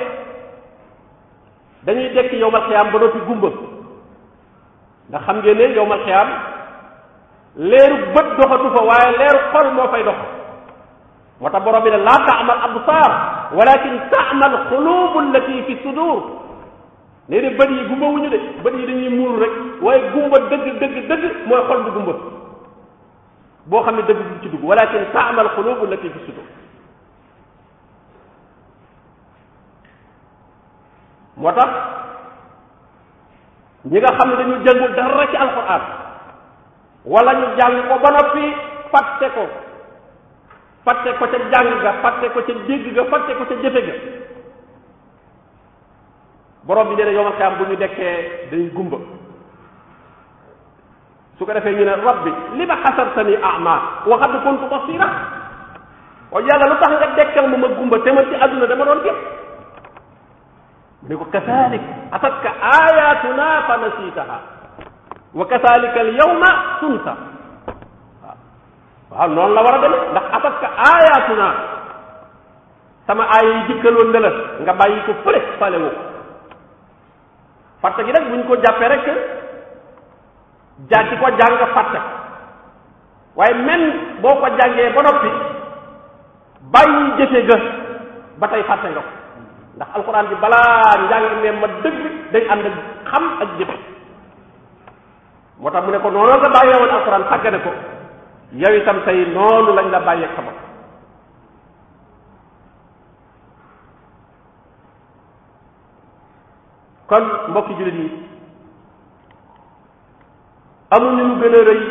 dañuy 1.88 2.10
dekk 2.15 2.34
yowmal 2.43 2.63
xiyaam 2.67 2.91
ba 2.93 3.00
noppi 3.00 3.19
gumba 3.28 3.50
ndax 5.10 5.21
xam 5.26 5.36
ngeen 5.39 5.58
ne 5.58 5.65
yowmal 5.80 6.04
xiyaam 6.06 6.30
leeru 7.71 7.95
bët 8.15 8.28
doxatu 8.39 8.67
fa 8.76 8.82
waaye 8.89 9.12
leeru 9.19 9.39
xol 9.54 9.67
moo 9.78 9.88
fay 9.93 10.04
dox 10.04 10.19
moo 11.39 11.50
tax 11.50 11.63
borom 11.63 11.84
bi 11.84 11.89
ne 11.91 11.97
laa 12.08 12.19
taamal 12.28 12.60
absar 12.67 13.12
walakin 13.58 13.95
taamal 14.12 14.54
xuluubu 14.69 15.19
lati 15.34 15.63
fi 15.67 15.73
sudur 15.84 16.19
nee 17.30 17.41
de 17.43 17.50
bët 17.60 17.69
yi 17.71 17.88
gumba 17.89 18.06
wuñu 18.06 18.30
de 18.36 18.39
bët 18.63 18.73
yi 18.80 18.86
dañuy 18.88 19.10
muur 19.17 19.39
rek 19.43 19.54
waaye 19.82 20.02
gumba 20.13 20.38
dëgg 20.52 20.67
dëgg 20.82 20.95
dëgg 21.10 21.23
mooy 21.47 21.62
xol 21.67 21.82
bu 21.86 21.91
gumba 21.97 22.13
boo 23.69 23.84
xam 23.84 23.95
ne 23.95 24.04
dëgg 24.12 24.21
ci 24.41 24.50
dugg 24.50 24.63
walakin 24.69 25.06
taamal 25.13 25.50
xuluubu 25.56 25.86
lati 25.88 26.10
fi 26.10 26.19
sudur 26.28 26.47
moo 31.38 31.52
tax 31.54 31.69
ñi 33.86 34.00
nga 34.02 34.17
xam 34.19 34.30
ne 34.30 34.36
dañu 34.38 34.56
jàngul 34.65 34.93
dara 34.95 35.28
ci 35.32 35.36
alxuraan 35.38 35.82
wala 37.06 37.34
ñu 37.39 37.47
jàng 37.60 37.78
ko 37.89 37.95
ba 38.04 38.10
noppi 38.12 38.43
fàtte 38.91 39.28
ko 39.36 39.43
fàtte 40.86 41.10
ko 41.19 41.26
ca 41.32 41.38
jàng 41.54 41.69
ga 41.84 41.91
fàtte 42.02 42.28
ko 42.34 42.39
ca 42.47 42.54
dégg 42.67 42.86
ga 42.95 43.04
fàtte 43.12 43.36
ko 43.38 43.43
ca 43.50 43.56
jëfe 43.62 43.82
ga 43.88 43.93
borom 46.65 46.89
bi 46.89 46.95
nee 46.95 47.06
na 47.06 47.12
yowmal 47.12 47.34
xiyaam 47.38 47.58
bu 47.58 47.63
ñu 47.65 47.76
dekkee 47.76 48.50
dañ 48.52 48.69
gumba 48.76 48.97
su 51.38 51.45
ko 51.45 51.54
defee 51.54 51.76
ñu 51.76 51.84
ne 51.86 51.95
rabbi 51.95 52.32
li 52.58 52.65
ma 52.65 52.76
xasartani 52.84 53.36
ama 53.43 53.76
wa 54.06 54.17
qad 54.19 54.41
kuntu 54.43 54.65
basira 54.69 55.08
waaye 56.32 56.47
yàlla 56.50 56.65
lu 56.67 56.76
tax 56.82 56.91
nga 56.91 57.08
dekkal 57.15 57.47
ma 57.50 57.58
ma 57.58 57.67
gumba 57.67 58.00
te 58.00 58.12
man 58.12 58.26
ci 58.30 58.36
àdduna 58.43 58.65
dama 58.65 58.86
doon 58.86 59.04
gis 59.04 59.45
mu 61.01 61.05
ne 61.10 61.13
ko 61.15 61.25
kasalik 61.29 61.81
atatka 62.12 62.49
ayatuna 62.62 63.63
fa 63.69 63.75
nasitaha 63.77 64.38
wa 65.38 65.45
kasalika 65.45 65.99
al 66.01 66.12
yawma 66.17 66.49
tunsa 66.81 67.13
waaw 69.13 69.29
waaw 69.29 69.29
noonu 69.29 69.53
la 69.53 69.62
war 69.62 69.75
a 69.75 69.79
demee 69.86 70.01
ndax 70.13 70.23
atatka 70.38 70.67
ayatuna 70.93 71.47
sama 73.07 73.23
aaya 73.29 73.51
yi 73.55 73.62
jëkkaloon 73.69 74.10
na 74.13 74.19
la 74.25 74.31
nga 74.63 74.73
bàyyi 74.79 75.03
ko 75.05 75.13
fële 75.23 75.39
fale 75.60 75.77
woo 75.83 75.93
fàtte 77.81 78.01
gi 78.05 78.12
nag 78.12 78.25
bu 78.31 78.36
ñu 78.36 78.43
ko 78.49 78.55
jàppee 78.65 78.88
rek 78.89 79.05
jàcc 80.91 81.10
ko 81.19 81.25
jàng 81.39 81.55
fàtte 81.75 82.01
waaye 83.36 83.53
même 83.67 83.88
boo 84.21 84.33
ko 84.41 84.47
jàngee 84.60 84.89
ba 84.95 85.01
noppi 85.07 85.29
bàyyi 86.73 87.12
jëfe 87.17 87.45
ga 87.49 87.57
ba 88.39 88.47
tey 88.47 88.63
fàtte 88.63 88.89
nga 88.89 89.01
ko 89.01 89.12
ndax 89.77 89.89
alxuraan 89.93 90.27
bi 90.33 90.37
balaa 90.41 90.91
njàng 91.05 91.25
ne 91.43 91.49
ma 91.61 91.67
dëgg 91.83 91.99
day 92.33 92.43
ànd 92.53 92.65
ak 92.69 92.75
xam 93.09 93.23
ak 93.43 93.49
jëfe 93.57 93.77
moo 95.61 95.69
tax 95.71 95.83
mu 95.85 95.91
ne 95.91 95.99
ko 96.01 96.09
noonu 96.09 96.37
la 96.43 96.49
bàyyee 96.55 96.77
woon 96.81 96.93
alxuraan 96.97 97.25
sàggane 97.30 97.59
ko 97.65 97.71
yow 98.61 98.73
itam 98.80 98.97
tey 99.05 99.19
noonu 99.36 99.71
lañ 99.78 99.88
la 99.91 99.99
bàyyeeg 100.07 100.32
sa 100.36 100.41
bopp 100.41 100.59
kon 107.09 107.25
mbokki 107.49 107.73
jullit 107.78 107.95
yi 108.01 108.07
amul 110.95 111.15
ni 111.17 111.23
gën 111.41 111.55
a 111.55 111.61
rëy 111.69 111.82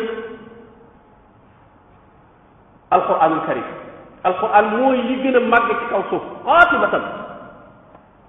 alxuraanul 2.95 3.43
karim 3.47 3.67
alxuraan 4.27 4.65
mooy 4.77 4.97
li 5.07 5.15
gën 5.23 5.35
a 5.39 5.39
màgg 5.39 5.69
ci 5.79 5.85
kaw 5.91 6.03
suuf 6.09 6.23
xaatibatan 6.45 7.03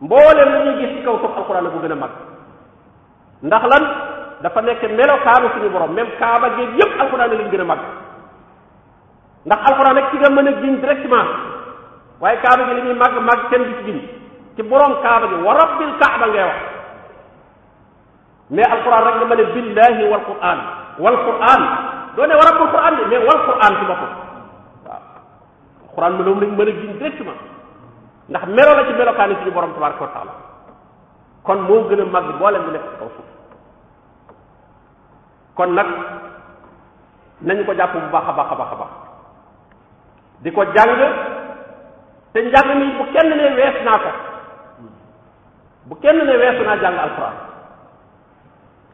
mboolem 0.00 0.48
lu 0.52 0.58
ñu 0.66 0.72
gis 0.78 0.90
ci 0.96 1.02
kaw 1.02 1.18
suuf 1.18 1.36
alquran 1.36 1.62
la 1.64 1.70
bu 1.70 1.80
gën 1.82 1.92
a 1.92 1.94
mag 1.96 2.10
ndax 3.42 3.64
lan 3.66 3.84
dafa 4.42 4.60
nekk 4.62 4.82
melokaanu 4.84 5.48
suñu 5.54 5.70
borom 5.70 5.92
même 5.92 6.10
kaaba 6.18 6.48
géeg 6.56 6.70
yëpp 6.78 7.00
alquran 7.00 7.28
lañ 7.30 7.48
gën 7.50 7.60
a 7.60 7.64
mag 7.64 7.80
ndax 9.46 9.60
alquran 9.70 9.94
rek 9.96 10.06
ci 10.10 10.16
nga 10.18 10.30
mën 10.30 10.48
a 10.48 10.52
giñ 10.60 10.74
directement 10.80 11.28
waaye 12.20 12.38
kaaba 12.42 12.64
gi 12.68 12.74
li 12.74 12.82
muy 12.82 12.94
mag 12.94 13.12
mag 13.20 13.40
kenn 13.50 13.64
gis 13.68 13.84
giñ 13.86 13.98
ci 14.56 14.62
borom 14.62 14.94
kaaba 15.02 15.26
gi 15.28 15.34
wa 15.42 15.52
rabbil 15.58 15.90
kaaba 16.02 16.26
ngay 16.26 16.44
wax 16.48 16.58
mais 18.50 18.68
alquran 18.70 19.04
rek 19.06 19.14
nga 19.18 19.24
mën 19.26 19.40
a 19.44 19.52
billahi 19.54 20.02
wal 20.10 20.24
quran 20.30 20.58
wal 20.98 21.16
quran 21.26 21.62
doo 22.14 22.26
ne 22.26 22.34
wa 22.38 22.44
rabbul 22.50 22.70
quran 22.74 22.94
mais 23.10 23.24
wal 23.28 23.40
quran 23.48 23.72
ci 23.80 23.84
boppam 23.90 24.12
waaw 24.86 25.02
alquran 25.88 26.10
mi 26.16 26.22
loolu 26.24 26.40
lañ 26.40 26.50
mën 26.56 26.68
a 26.68 26.80
giñ 26.80 26.92
directement 26.98 27.57
ndax 28.28 28.46
melo 28.48 28.72
la 28.76 28.84
ci 28.86 28.92
melokaani 28.92 29.34
suñu 29.40 29.50
borom 29.56 29.72
tabaraka 29.72 30.04
wa 30.04 30.10
taala 30.14 30.32
kon 31.44 31.58
moo 31.62 31.88
gën 31.88 32.00
a 32.00 32.04
mag 32.04 32.24
mboolem 32.36 32.62
bi 32.64 32.70
nekk 32.72 32.84
ci 32.88 32.94
suuf 32.98 33.16
kon 35.54 35.72
nag 35.74 35.86
nañu 37.40 37.64
ko 37.64 37.72
jàpp 37.74 37.92
bu 37.92 37.98
baax 38.12 38.24
a 38.28 38.32
baax 38.36 38.46
a 38.52 38.56
baax 38.58 38.72
a 38.72 38.76
baax 38.80 38.92
di 40.42 40.50
ko 40.52 40.62
jàng 40.76 41.00
te 42.32 42.38
njàng 42.42 42.68
mi 42.78 42.92
bu 42.98 43.04
kenn 43.12 43.30
ne 43.34 43.48
wees 43.56 43.76
naa 43.84 43.98
ko 43.98 44.10
bu 45.88 45.94
kenn 46.02 46.16
ne 46.18 46.36
weesu 46.36 46.64
naa 46.64 46.76
jàng 46.80 46.98
alxuraan 46.98 47.36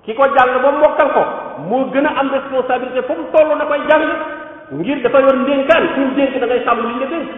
ki 0.04 0.14
ko 0.14 0.22
jàng 0.36 0.62
ba 0.62 0.70
mokkal 0.70 1.10
ko 1.16 1.22
moo 1.68 1.84
gën 1.90 2.06
a 2.06 2.12
am 2.20 2.30
responsabilité 2.30 3.02
fu 3.02 3.14
mu 3.18 3.26
toll 3.34 3.56
na 3.58 3.64
koy 3.66 3.80
jàng 3.90 4.06
ngir 4.70 5.02
dafa 5.02 5.20
yor 5.20 5.36
ndénkaan 5.36 5.92
ku 5.94 6.00
mu 6.00 6.14
dénk 6.14 6.38
da 6.40 6.46
ngay 6.46 6.64
sàmm 6.64 6.86
li 6.86 6.94
nga 6.94 7.06
dénk 7.06 7.28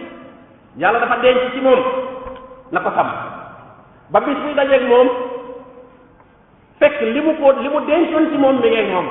yàlla 0.77 0.99
dafa 0.99 1.17
denc 1.23 1.53
ci 1.53 1.61
moom 1.65 1.79
na 2.71 2.79
ko 2.85 2.89
sàmm 2.95 3.09
ba 4.13 4.19
bis 4.25 4.37
buy 4.43 4.53
dajeeg 4.53 4.85
moom 4.87 5.07
fekk 6.79 7.01
li 7.01 7.21
mu 7.21 7.33
ko 7.39 7.51
li 7.61 7.69
mu 7.69 7.79
dencoon 7.87 8.29
ci 8.31 8.37
moom 8.37 8.59
mi 8.61 8.69
ngeeg 8.69 8.91
moom 8.93 9.07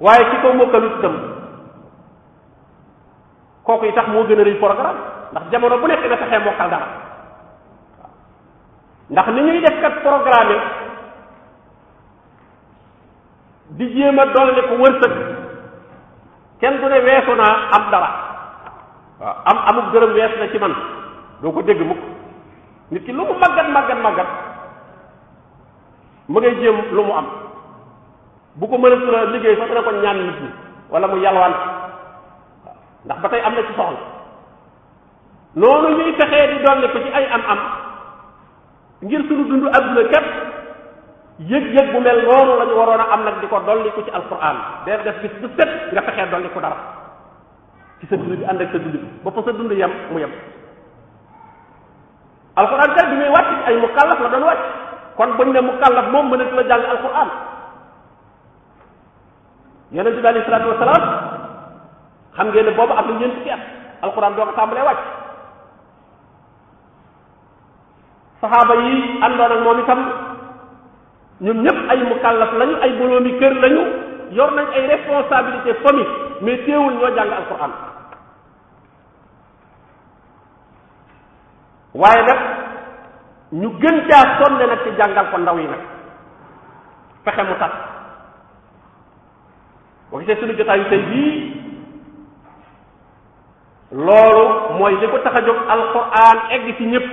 waaye 0.00 0.24
ci 0.30 0.40
ko 0.42 0.52
mokkalut 0.54 0.96
itam 0.98 1.16
kooku 3.62 3.84
yi 3.86 3.92
tax 3.92 4.08
moo 4.08 4.24
gën 4.26 4.40
a 4.40 4.42
rëy 4.44 4.58
programme 4.58 4.98
ndax 5.32 5.42
jamono 5.52 5.78
bu 5.78 5.86
nekk 5.88 6.04
na 6.08 6.16
fexee 6.16 6.40
mokkal 6.44 6.70
dara 6.70 6.88
ndax 9.10 9.26
ni 9.28 9.40
ñuy 9.42 9.60
def 9.60 9.80
kat 9.80 10.00
programme 10.02 10.56
di 13.76 13.86
jéem 13.94 14.18
a 14.18 14.24
dolli 14.32 14.62
ko 14.68 14.80
wërsëg 14.80 15.12
kenn 16.60 16.80
du 16.80 16.86
ne 16.88 16.98
weesu 17.08 17.34
naa 17.36 17.68
am 17.76 17.90
dara 17.90 18.27
waaw 19.18 19.36
am 19.50 19.58
amuk 19.70 19.86
dërëm 19.94 20.12
wees 20.16 20.32
na 20.38 20.46
ci 20.52 20.58
man 20.62 20.74
doo 21.42 21.50
ko 21.52 21.60
dégg 21.66 21.82
mukk 21.82 21.98
nit 22.90 23.04
ki 23.04 23.12
lu 23.12 23.26
mu 23.26 23.34
màggat 23.34 23.68
màggat 23.74 23.98
màggat 24.06 24.28
mu 26.30 26.38
ngay 26.40 26.54
jéem 26.62 26.78
lu 26.94 27.02
mu 27.02 27.12
am 27.18 27.26
bu 28.58 28.66
ko 28.68 28.78
mënatul 28.78 29.10
la 29.10 29.26
liggéey 29.34 29.56
sax 29.58 29.68
dana 29.68 29.82
ko 29.82 29.90
ñaan 29.90 30.18
nit 30.26 30.38
ñi 30.42 30.50
wala 30.90 31.06
mu 31.08 31.16
yalwaan 31.18 31.54
ndax 33.04 33.18
ba 33.22 33.28
tey 33.28 33.42
am 33.42 33.54
na 33.54 33.62
ci 33.66 33.72
soxla 33.76 34.00
noonu 35.54 35.88
ñuy 35.98 36.14
fexee 36.14 36.46
di 36.54 36.62
doon 36.64 36.80
ko 36.94 36.98
ci 37.02 37.10
ay 37.12 37.24
am-am 37.26 37.60
ngir 39.02 39.20
suñu 39.28 39.44
dund 39.50 39.74
adduna 39.76 40.08
képp 40.12 40.26
yëg-yëg 41.38 41.90
bu 41.92 41.98
mel 42.00 42.22
noonu 42.22 42.52
la 42.58 42.64
ñu 42.70 42.74
waroon 42.78 43.00
a 43.02 43.06
am 43.12 43.22
nag 43.24 43.40
di 43.40 43.46
ko 43.48 43.58
dolli 43.66 43.90
ko 43.90 44.02
ci 44.06 44.10
alquran 44.14 44.56
day 44.86 45.02
def 45.04 45.18
bis 45.22 45.34
bu 45.42 45.50
set 45.58 45.90
nga 45.92 46.02
fexee 46.02 46.30
dolli 46.30 46.48
ko 46.54 46.60
dara 46.62 46.97
ci 48.00 48.06
sa 48.10 48.16
dund 48.18 48.30
bi 48.38 48.44
ànd 48.46 48.60
ak 48.62 48.70
sa 48.74 48.78
dund 48.78 48.94
bi 48.94 48.98
ba 49.26 49.30
fa 49.30 49.40
sa 49.44 49.52
dund 49.54 49.72
yem 49.74 49.92
mu 50.10 50.18
yem 50.22 50.30
alxuraan 52.58 52.94
kat 52.94 53.06
bi 53.10 53.16
muy 53.18 53.28
wàcc 53.34 53.66
ay 53.66 53.76
mukallaf 53.82 54.18
la 54.22 54.28
doon 54.34 54.42
wàcc 54.46 54.62
kon 55.18 55.30
bañ 55.38 55.48
ne 55.54 55.60
mukallaf 55.60 56.06
moom 56.12 56.30
mënatu 56.30 56.54
la 56.56 56.66
jàng 56.70 56.86
alxuraan 56.94 57.28
yonent 59.92 60.16
bi 60.20 60.26
alayhi 60.28 60.46
salaatu 60.46 60.70
wasalaam 60.72 61.04
xam 62.36 62.46
ngeen 62.52 62.66
ne 62.66 62.70
boobu 62.76 62.92
am 62.94 63.06
na 63.10 63.18
ñeent 63.20 63.32
fukki 63.34 63.50
at 63.50 63.62
alxuraan 64.00 64.32
saxaaba 68.40 68.74
yi 68.86 69.20
àndoon 69.26 69.52
ak 69.52 69.60
moom 69.64 69.78
itam 69.78 70.00
ñoom 71.40 71.62
ñëpp 71.62 71.78
ay 71.88 72.00
mukallaf 72.02 72.52
lañu 72.58 72.74
ay 72.82 72.92
boroomi 72.98 73.38
kër 73.38 73.52
lañu 73.62 73.82
yor 74.30 74.50
nañ 74.54 74.66
ay 74.74 74.86
responsabilité 74.86 75.74
famille 75.82 76.12
mais 76.40 76.58
téewul 76.66 76.94
ñoo 76.94 77.10
jàng 77.16 77.30
alxuraan 77.38 77.87
waaye 82.00 82.22
nag 82.22 82.40
ñu 83.60 83.68
gën 83.82 83.96
caa 84.08 84.24
sonne 84.40 84.64
nag 84.70 84.80
ci 84.84 84.90
jàngal 84.98 85.30
ko 85.30 85.36
ndaw 85.38 85.58
yi 85.58 85.66
nag 85.68 85.82
fexe 87.24 87.42
mu 87.48 87.54
tax 87.62 87.72
boo 90.10 90.22
suñu 90.40 90.54
jotaayu 90.58 90.84
tey 90.90 91.02
bii 91.10 91.32
loolu 93.92 94.44
mooy 94.78 94.94
li 95.00 95.06
ko 95.10 95.18
tax 95.26 95.34
a 95.34 95.42
jóg 95.46 95.58
alquran 95.74 96.38
egg 96.50 96.76
ci 96.78 96.86
ñëpp 96.92 97.08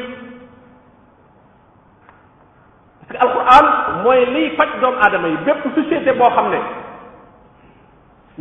parce 3.00 3.22
que 3.22 4.04
mooy 4.04 4.26
liy 4.34 4.56
faj 4.58 4.70
doomu 4.82 4.98
aadama 5.02 5.28
yi 5.28 5.38
bépp 5.46 5.64
société 5.76 6.14
boo 6.14 6.30
xam 6.30 6.50
ne 6.52 6.60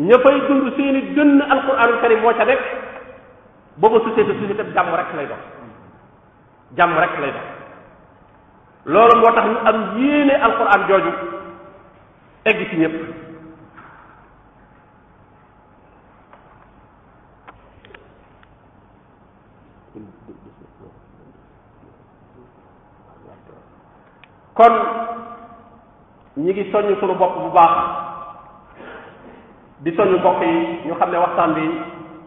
ña 0.09 0.17
fay 0.25 0.41
dund 0.49 0.77
seeni 0.77 1.01
dënn 1.17 1.41
alquranul 1.43 2.01
karim 2.01 2.21
moo 2.21 2.35
ca 2.35 2.45
nekk 2.45 2.63
booba 3.79 3.99
société 4.07 4.33
suñu 4.41 4.55
kat 4.57 4.75
jàmm 4.75 4.95
rek 4.95 5.15
lay 5.17 5.27
dox 5.27 5.54
jàmm 6.77 6.95
rekk 6.99 7.19
lay 7.19 7.33
dox 7.37 7.45
loolu 8.85 9.17
moo 9.21 9.31
tax 9.35 9.45
ñu 9.49 9.59
am 9.67 9.79
yéene 9.99 10.35
alquran 10.35 10.87
jooju 10.89 11.13
egg 12.45 12.69
ci 12.71 12.77
ñëpp 12.77 12.97
kon 24.55 24.73
ñi 26.37 26.53
ngi 26.53 26.71
soññ 26.73 26.97
suñu 27.01 27.15
bopp 27.15 27.35
bu 27.43 27.51
baax 27.55 27.75
di 29.85 29.97
soññ 29.97 30.23
bokk 30.25 30.41
yi 30.41 30.79
ñu 30.87 30.95
xam 30.99 31.11
ne 31.11 31.19
waxtaan 31.23 31.55
bi 31.55 31.65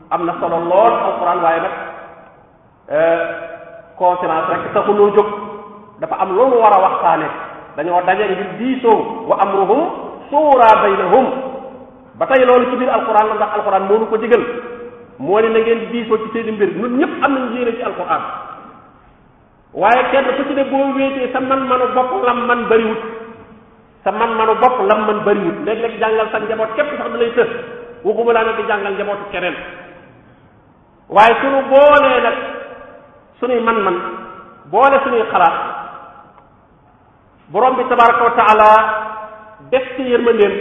am 0.09 0.25
na 0.25 0.33
solo 0.39 0.59
lool 0.59 0.93
alquran 1.09 1.43
waaye 1.43 1.59
nag 1.61 1.71
euh, 2.91 3.46
conférence 3.99 4.47
rek 4.53 4.61
taxuloo 4.73 5.11
jóg 5.17 5.27
dafa 5.99 6.15
am 6.21 6.31
loolu 6.37 6.61
war 6.61 6.73
a 6.77 6.81
waxtaane 6.85 7.27
dañoo 7.75 8.01
daje 8.05 8.23
ngir 8.29 8.49
diisoo 8.59 8.97
wa 9.29 9.35
amruhum 9.43 9.81
suuraa 10.29 10.75
baynahum 10.85 11.25
ba 12.15 12.25
tey 12.27 12.45
loolu 12.45 12.69
ci 12.71 12.75
biir 12.77 12.89
alquran 12.89 13.27
la 13.27 13.35
ndax 13.41 13.51
alquran 13.57 13.83
moo 13.89 13.97
nu 13.97 14.05
ko 14.05 14.17
digal 14.17 14.43
moo 15.19 15.39
ne 15.41 15.49
na 15.49 15.59
ngeen 15.59 15.81
diisoo 15.91 16.17
ci 16.17 16.27
seen 16.33 16.55
mbir 16.55 16.69
ñun 16.77 16.93
ñëpp 17.01 17.13
am 17.25 17.33
nañ 17.33 17.53
yéene 17.57 17.71
ci 17.77 17.83
alquran 17.83 18.21
waaye 19.73 20.01
kenn 20.11 20.25
ku 20.37 20.41
ci 20.47 20.53
ne 20.53 20.63
boo 20.71 20.93
wéetee 20.95 21.33
sa 21.33 21.39
man-manu 21.39 21.87
bopp 21.95 22.11
lam 22.25 22.39
man 22.45 22.61
bariwut 22.69 23.01
sa 24.03 24.11
man-manu 24.11 24.53
bopp 24.61 24.77
lam 24.89 25.01
man 25.07 25.19
bariwut 25.25 25.57
léeg-léeg 25.65 25.99
jàngal 26.01 26.29
sa 26.31 26.39
njaboot 26.39 26.75
képp 26.75 26.89
sax 26.97 27.09
da 27.11 27.17
lay 27.17 27.31
tës 27.33 27.49
waxuma 28.05 28.33
laa 28.33 28.43
ne 28.45 28.51
di 28.57 28.63
jàngal 28.69 28.93
njabootu 28.93 29.25
keneen 29.31 29.55
suñuy 33.39 33.59
man-man 33.61 33.95
boole 34.65 34.97
suñuy 35.03 35.23
xalaat 35.31 35.53
borom 37.49 37.75
bi 37.77 37.83
tabaraka 37.83 38.23
wa 38.23 38.31
taala 38.37 38.65
def 39.71 39.85
ci 39.95 40.03
yërmandeem 40.11 40.53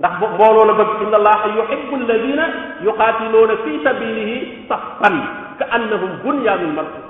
ndax 0.00 0.12
mbooloo 0.18 0.64
la 0.66 0.72
bëgg 0.74 1.02
inna 1.02 1.16
allaha 1.16 1.48
yuhibbu 1.58 1.94
alladina 1.96 2.44
yuqatiluuna 2.84 3.54
fi 3.64 3.80
sabilihi 3.84 4.66
saffan 4.68 5.16
ka 5.58 5.64
annahum 5.76 6.10
bunyanun 6.24 6.72
marsus 6.74 7.06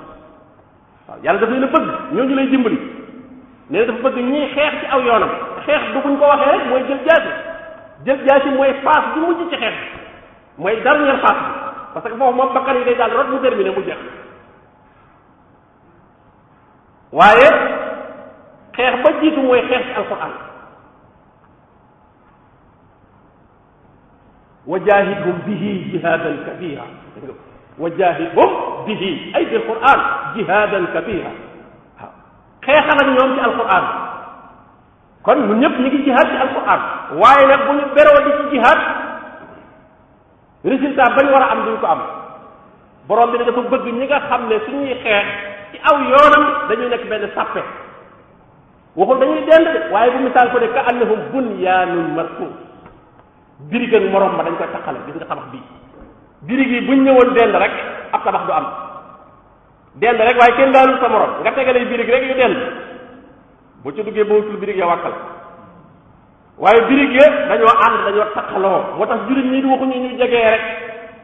waaw 1.07 1.19
yàlla 1.25 1.39
daf 1.41 1.49
leen 1.49 1.63
a 1.63 1.67
bëgg 1.67 1.87
ñooñu 2.15 2.35
lay 2.35 2.47
dimbali 2.47 2.77
nee 3.71 3.79
na 3.79 3.85
dafa 3.85 4.01
bëgg 4.09 4.17
ñiy 4.31 4.47
xeex 4.55 4.73
ci 4.81 4.85
aw 4.91 5.01
yoonam 5.01 5.31
xeex 5.65 5.81
du 5.93 5.99
buñ 6.07 6.17
ko 6.19 6.25
waxee 6.29 6.51
rek 6.51 6.65
mooy 6.69 6.81
jël 6.87 7.01
jaasi 7.07 7.31
jël 8.05 8.19
jaasi 8.27 8.49
mooy 8.49 8.73
phase 8.83 9.07
bi 9.15 9.19
mujj 9.21 9.49
ci 9.49 9.55
xeex 9.57 9.77
mooy 10.57 10.75
dernière 10.83 11.19
phase 11.21 11.41
bi 11.43 11.70
parce 11.93 12.05
que 12.07 12.11
foofu 12.15 12.33
moom 12.33 12.53
bakkar 12.53 12.75
yi 12.79 12.85
day 12.85 12.95
daal 12.95 13.13
rot 13.15 13.27
mu 13.29 13.39
terminé 13.39 13.69
mu 13.69 13.83
jeex 13.83 13.97
waaye 17.11 17.47
xeex 18.75 18.93
ba 19.03 19.11
jiitu 19.21 19.41
mooy 19.41 19.61
xeex 19.69 19.83
ci 19.85 19.93
alquran 19.99 20.31
wajahidhum 24.67 25.37
bihi 25.45 25.71
jihadan 25.91 26.37
kabira 26.45 26.83
wajahidhum 27.77 28.49
bihi 28.87 29.11
ay 29.35 29.43
bi 29.51 29.55
alquran 29.59 29.99
jihadan 30.35 30.87
kabira 30.95 31.31
waaw 31.99 32.11
xeexal 32.65 32.97
ak 33.03 33.09
ñoom 33.15 33.31
ci 33.35 33.41
alquran 33.49 33.85
kon 35.23 35.35
ñun 35.47 35.59
ñëpp 35.59 35.77
ñu 35.81 35.87
ngi 35.87 36.03
jihaad 36.05 36.27
ci 36.31 36.37
alquran 36.45 36.79
waaye 37.19 37.47
nag 37.47 37.61
bu 37.67 37.73
ñu 37.77 37.83
beroo 37.95 38.19
di 38.25 38.31
ci 38.39 38.45
jihaad 38.55 39.00
résultat 40.63 41.07
bañ 41.17 41.27
war 41.33 41.41
a 41.43 41.51
am 41.51 41.61
duñ 41.65 41.77
ko 41.81 41.87
am 41.87 42.01
borom 43.07 43.31
bi 43.31 43.37
ne 43.37 43.43
dafa 43.45 43.61
bëgg 43.69 43.85
ñi 43.91 44.05
nga 44.05 44.19
xam 44.29 44.47
ne 44.47 44.57
suñuy 44.65 44.93
xeex 45.03 45.25
ci 45.71 45.79
aw 45.89 45.97
yoonam 46.09 46.43
dañuy 46.69 46.89
nekk 46.89 47.05
benn 47.09 47.29
sàppe 47.33 47.61
waxul 48.95 49.17
dañuy 49.19 49.43
dend 49.49 49.91
waaye 49.91 50.11
bu 50.11 50.19
misaal 50.23 50.51
ko 50.51 50.59
ne 50.59 50.67
ka 50.69 50.83
annahum 50.89 51.19
bunyaanun 51.31 52.13
marsuus 52.13 52.55
birig 53.69 53.93
ak 53.95 54.03
morom 54.11 54.35
ma 54.37 54.43
dañ 54.43 54.55
koy 54.57 54.67
taxale 54.71 54.99
gis 55.05 55.15
nga 55.15 55.25
tabax 55.25 55.45
bii 55.51 55.63
birig 56.47 56.69
yi 56.71 56.81
buñ 56.85 56.99
ñëwoon 57.05 57.33
dend 57.33 57.55
rek 57.55 57.73
ab 58.11 58.23
tabax 58.23 58.45
du 58.45 58.51
am 58.53 58.65
dend 59.95 60.19
rek 60.27 60.37
waaye 60.39 60.53
kenn 60.57 60.71
daalul 60.73 60.97
sa 61.01 61.09
morom 61.09 61.31
nga 61.41 61.51
tegalee 61.53 61.85
birig 61.91 62.09
rek 62.13 62.23
yu 62.29 62.35
dend 62.41 62.57
bu 63.83 63.91
ci 63.93 64.03
duggee 64.03 64.23
ba 64.25 64.33
wutul 64.35 64.57
birig 64.61 64.77
ya 64.77 64.85
wàkkal 64.85 65.15
waaye 66.61 66.81
birig 66.89 67.11
ya 67.19 67.27
dañoo 67.49 67.73
ànd 67.85 67.97
dañoo 68.07 68.27
takkaloo 68.37 68.79
moo 68.97 69.05
tax 69.05 69.19
jurit 69.27 69.45
ñi 69.49 69.65
waxuñu 69.71 69.95
ñu 70.03 70.09
jegee 70.19 70.43
rek 70.53 70.61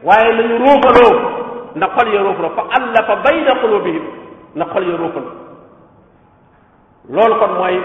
waaye 0.06 0.32
lañu 0.38 0.56
roofaloo 0.64 1.14
na 1.76 1.86
xol 1.94 2.08
ya 2.12 2.20
roofaloo 2.26 2.54
fa 2.56 2.62
allafa 2.78 3.14
bayna 3.24 3.52
qulubihim 3.62 4.04
na 4.56 4.64
xol 4.72 4.84
ya 4.90 4.96
roofaloo 4.96 5.32
loolu 7.14 7.34
kon 7.40 7.50
mooy 7.58 7.76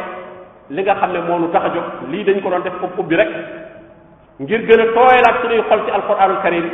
li 0.71 0.81
nga 0.81 0.95
xam 0.95 1.11
ne 1.13 1.19
moo 1.27 1.39
nu 1.39 1.47
tax 1.53 1.63
a 1.65 1.69
jóg 1.75 1.85
lii 2.11 2.23
dañ 2.23 2.41
ko 2.41 2.49
doon 2.49 2.63
def 2.65 2.77
ëpp 2.83 2.97
ubbi 2.99 3.15
rek 3.15 3.29
ngir 4.39 4.61
gën 4.67 4.79
a 4.81 4.85
tooyalaat 4.95 5.35
suñuy 5.41 5.61
xol 5.69 5.81
ci 5.85 5.91
alquranul 5.91 6.41
karim 6.43 6.65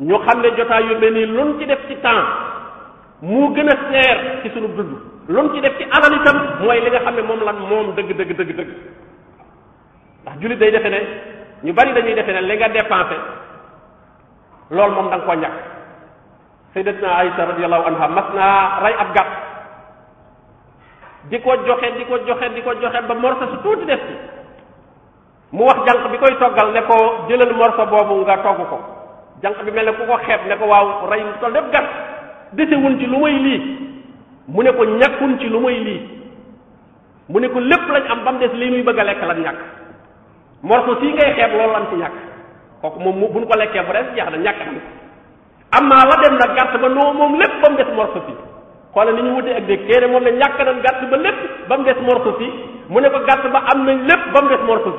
ñu 0.00 0.18
xam 0.26 0.38
ne 0.42 0.48
jotaay 0.56 0.84
yu 0.90 0.98
mel 1.00 1.12
nii 1.16 1.58
ci 1.58 1.64
def 1.66 1.80
ci 1.88 1.96
temps 2.04 2.28
mu 3.22 3.54
gën 3.54 3.68
a 3.72 3.76
seer 3.88 4.18
ci 4.42 4.50
sunu 4.50 4.68
dund 4.76 4.92
lun 5.28 5.48
ci 5.54 5.60
def 5.62 5.74
ci 5.78 5.84
alal 5.96 6.14
itam 6.20 6.36
mooy 6.60 6.80
li 6.84 6.90
xam 6.90 7.14
ne 7.16 7.22
moom 7.22 7.40
lan 7.42 7.56
moom 7.70 7.94
dëgg 7.96 8.10
dëgg 8.18 8.36
dëgg 8.36 8.52
dëgg 8.56 8.68
jullit 10.40 10.58
day 10.58 10.70
defe 10.72 10.88
ne 10.90 11.00
ñu 11.62 11.72
bari 11.72 11.92
dañuy 11.94 12.14
defe 12.14 12.32
ne 12.32 12.40
li 12.42 12.56
nga 12.56 12.68
dépensé 12.68 13.16
loolu 14.70 14.94
moom 14.94 15.10
da 15.10 15.18
ko 15.18 15.26
koo 15.26 15.36
ñàkk 15.36 15.54
sayyidatuna 16.74 17.14
Aisha 17.18 17.44
radiyallahu 17.46 17.84
anha 17.88 18.08
mas 18.08 18.28
naa 18.34 18.80
rey 18.82 18.94
ab 18.98 19.08
gàtt 19.14 19.30
di 21.30 21.38
ko 21.40 21.50
joxe 21.66 21.88
di 21.98 22.04
ko 22.04 22.18
joxe 22.26 22.48
di 22.54 22.62
ko 22.62 22.74
joxe 22.74 23.02
ba 23.08 23.14
morso 23.14 23.44
su 23.52 23.56
tuuti 23.62 23.86
def 23.86 24.00
ci 24.08 24.14
mu 25.52 25.64
wax 25.64 25.78
jànq 25.86 26.10
bi 26.10 26.18
koy 26.18 26.34
toggal 26.38 26.72
ne 26.72 26.80
ko 26.82 26.96
jëlal 27.28 27.54
morso 27.54 27.86
boobu 27.86 28.22
nga 28.24 28.38
togg 28.42 28.58
ko 28.70 28.78
jànq 29.42 29.62
bi 29.64 29.70
mel 29.70 29.86
ne 29.86 29.92
ku 29.92 30.06
ko 30.06 30.16
xeeb 30.26 30.40
ne 30.48 30.56
ko 30.56 30.64
waaw 30.66 31.06
rey 31.10 31.22
tol 31.40 31.52
def 31.52 31.70
gàtt 31.72 31.88
desewuñ 32.52 32.98
ci 32.98 33.06
lu 33.06 33.18
may 33.20 33.38
lii 33.38 33.60
mu 34.48 34.62
ne 34.62 34.70
ko 34.72 34.84
ñàkkuñ 34.84 35.38
ci 35.40 35.48
lu 35.48 35.60
may 35.60 35.78
lii 35.80 36.00
mu 37.28 37.38
ne 37.40 37.48
ko 37.48 37.60
lépp 37.60 37.88
lañ 37.88 38.06
am 38.10 38.22
ba 38.24 38.32
mu 38.32 38.38
des 38.38 38.52
li 38.54 38.70
muy 38.70 38.82
bëgg 38.82 38.98
a 38.98 39.04
lekk 39.04 39.22
lan 39.22 39.42
ñàkk 39.42 39.60
morceau 40.64 40.96
fii 41.00 41.12
ngay 41.12 41.30
xeeb 41.36 41.50
loolu 41.58 41.74
am 41.76 41.86
ci 41.92 41.96
ñàkk 42.02 42.16
kooku 42.82 42.98
moom 43.04 43.16
mu 43.20 43.28
bu 43.28 43.38
ñu 43.40 43.46
ko 43.46 43.56
lekkee 43.58 43.82
vraiment 43.88 44.16
jeex 44.16 44.28
na 44.30 44.36
ñàkk 44.44 44.60
am 45.76 45.92
amaa 45.92 46.04
la 46.10 46.16
dem 46.22 46.34
nag 46.40 46.50
gàtt 46.56 46.80
ba 46.82 46.88
noo 46.88 47.12
moom 47.12 47.36
lépp 47.40 47.52
ba 47.62 47.68
mu 47.70 47.76
des 47.76 47.90
morceau 47.96 49.06
ni 49.16 49.22
ñu 49.22 49.34
wutee 49.36 49.56
ak 49.56 49.66
dégg 49.66 49.86
kéene 49.88 50.06
moom 50.06 50.24
ne 50.24 50.30
ñàkk 50.30 50.58
nañ 50.64 50.80
gàtt 50.86 51.10
ba 51.10 51.16
lépp 51.16 51.38
ba 51.68 51.76
mu 51.76 51.84
des 51.84 52.00
morceau 52.00 52.32
fii 52.38 52.50
mu 52.88 53.00
ne 53.00 53.08
ko 53.10 53.18
ba 53.52 53.60
am 53.72 53.86
nañ 53.86 53.98
lépp 54.08 54.22
ba 54.32 54.40
mu 54.42 54.48
des 54.48 54.62
morceau 54.68 54.92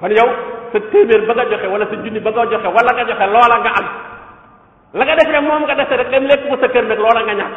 kon 0.00 0.08
yow 0.10 0.28
sa 0.72 0.80
téeméer 0.92 1.26
ba 1.26 1.34
nga 1.34 1.44
joxe 1.50 1.66
wala 1.72 1.84
sa 1.90 1.96
junni 2.02 2.20
ba 2.20 2.30
nga 2.30 2.44
joxe 2.50 2.66
wala 2.76 2.90
nga 2.94 3.04
joxe 3.08 3.26
loola 3.26 3.56
nga 3.64 3.70
am 3.78 3.86
la 4.94 5.04
nga 5.04 5.14
def 5.16 5.30
rek 5.32 5.42
moom 5.42 5.62
nga 5.66 5.74
dese 5.74 5.94
rek 5.98 6.10
dem 6.10 6.24
lekk 6.30 6.48
ko 6.48 6.56
sa 6.60 6.68
kër 6.72 6.84
nag 6.86 6.98
loola 6.98 7.20
nga 7.26 7.34
ñàkk 7.34 7.56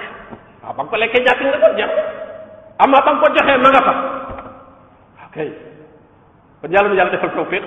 waaw 0.63 0.73
ba 0.77 0.81
nga 0.83 0.89
ko 0.89 0.95
lekkee 0.97 1.23
ñàkk 1.25 1.39
nga 1.45 1.59
ko 1.61 1.67
jeex 1.77 1.91
amaa 2.83 3.03
ba 3.05 3.11
nga 3.13 3.21
ko 3.23 3.27
joxee 3.37 3.57
ma 3.63 3.69
nga 3.73 3.81
fa 3.87 3.93
kay 5.33 5.49
kon 6.61 6.71
yàlla 6.71 6.89
nu 6.89 6.95
yàlla 6.95 7.11
defal 7.11 7.33
tawfiq 7.35 7.63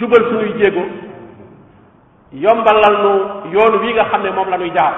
jubal 0.00 0.22
suñuy 0.32 0.52
jéego 0.60 0.82
yombalal 2.32 2.96
nu 3.04 3.12
yoon 3.52 3.74
wi 3.84 3.92
nga 3.92 4.04
xam 4.10 4.22
ne 4.22 4.30
moom 4.30 4.48
la 4.48 4.58
ñuy 4.58 4.72
jaar 4.76 4.94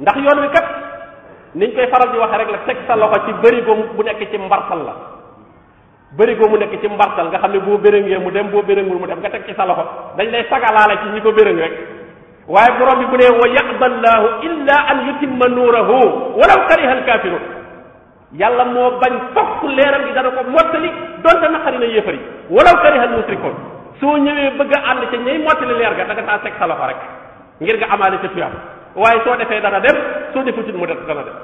ndax 0.00 0.16
yoon 0.20 0.40
wi 0.44 0.48
kat 0.54 0.66
niñ 1.54 1.72
koy 1.74 1.86
faral 1.88 2.12
di 2.12 2.18
waxe 2.20 2.36
rek 2.36 2.50
la 2.52 2.58
teg 2.68 2.76
sa 2.86 2.96
loxo 2.96 3.24
ci 3.26 3.32
bërigo 3.42 3.72
bu 3.96 4.02
nekk 4.04 4.20
ci 4.30 4.36
mbartal 4.38 4.84
la 4.84 4.94
bërigo 6.16 6.44
mu 6.50 6.56
nekk 6.58 6.76
ci 6.80 6.88
mbartal 6.88 7.26
nga 7.28 7.38
xam 7.38 7.50
ne 7.52 7.58
boo 7.58 7.78
bérëngee 7.78 8.18
mu 8.20 8.30
dem 8.30 8.48
boo 8.52 8.62
bérëngul 8.62 8.98
mu 9.00 9.06
dem 9.06 9.18
nga 9.20 9.30
teg 9.30 9.44
ci 9.48 9.54
sa 9.56 9.64
loxo 9.66 9.82
dañ 10.16 10.28
lay 10.30 10.44
sagalaale 10.52 10.94
ci 11.02 11.08
ñi 11.14 11.20
ko 11.24 11.32
bérëng 11.32 11.58
rek 11.58 11.72
waaye 12.48 12.70
borom 12.78 12.98
bi 13.00 13.06
bu 13.06 13.16
ne 13.16 13.26
wa 13.40 13.46
yaqda 13.48 13.84
allahu 13.92 14.28
illa 14.46 14.76
an 14.92 14.98
yutimma 15.08 15.48
nuurahu 15.48 15.98
walaw 16.38 16.60
kariha 16.68 16.92
alkaafiruun 16.92 17.44
yàlla 18.34 18.64
moo 18.64 19.00
bañ 19.00 19.14
fox 19.34 19.48
fokk 19.64 19.76
leeram 19.76 20.04
gi 20.06 20.12
dara 20.12 20.30
ko 20.30 20.42
mottali 20.50 20.90
donte 21.24 21.46
naqari 21.50 21.78
na 21.78 21.86
yéefari 21.86 22.20
walaw 22.50 22.76
karihal 22.82 23.08
musrikoon 23.16 23.54
so 24.00 24.06
ñewé 24.18 24.50
bëgg 24.58 24.72
and 24.76 25.08
ci 25.10 25.16
ñey 25.18 25.38
motali 25.38 25.42
mottali 25.44 25.74
leer 25.78 25.94
ga 25.96 26.04
da 26.04 26.12
nga 26.14 26.24
saa 26.24 26.38
teg 26.38 26.52
sa 26.58 26.66
loxo 26.66 26.86
rek 26.86 26.96
ngir 27.60 27.76
nga 27.78 27.86
amaale 27.88 28.18
ca 28.20 28.28
tuyaam 28.28 28.52
so 29.24 29.36
defé 29.36 29.60
dara 29.60 29.80
def 29.80 29.96
so 30.32 30.42
defu 30.42 30.62
ci 30.64 30.72
mu 30.72 30.86
def 30.86 30.98
dara 31.06 31.24
def 31.24 31.34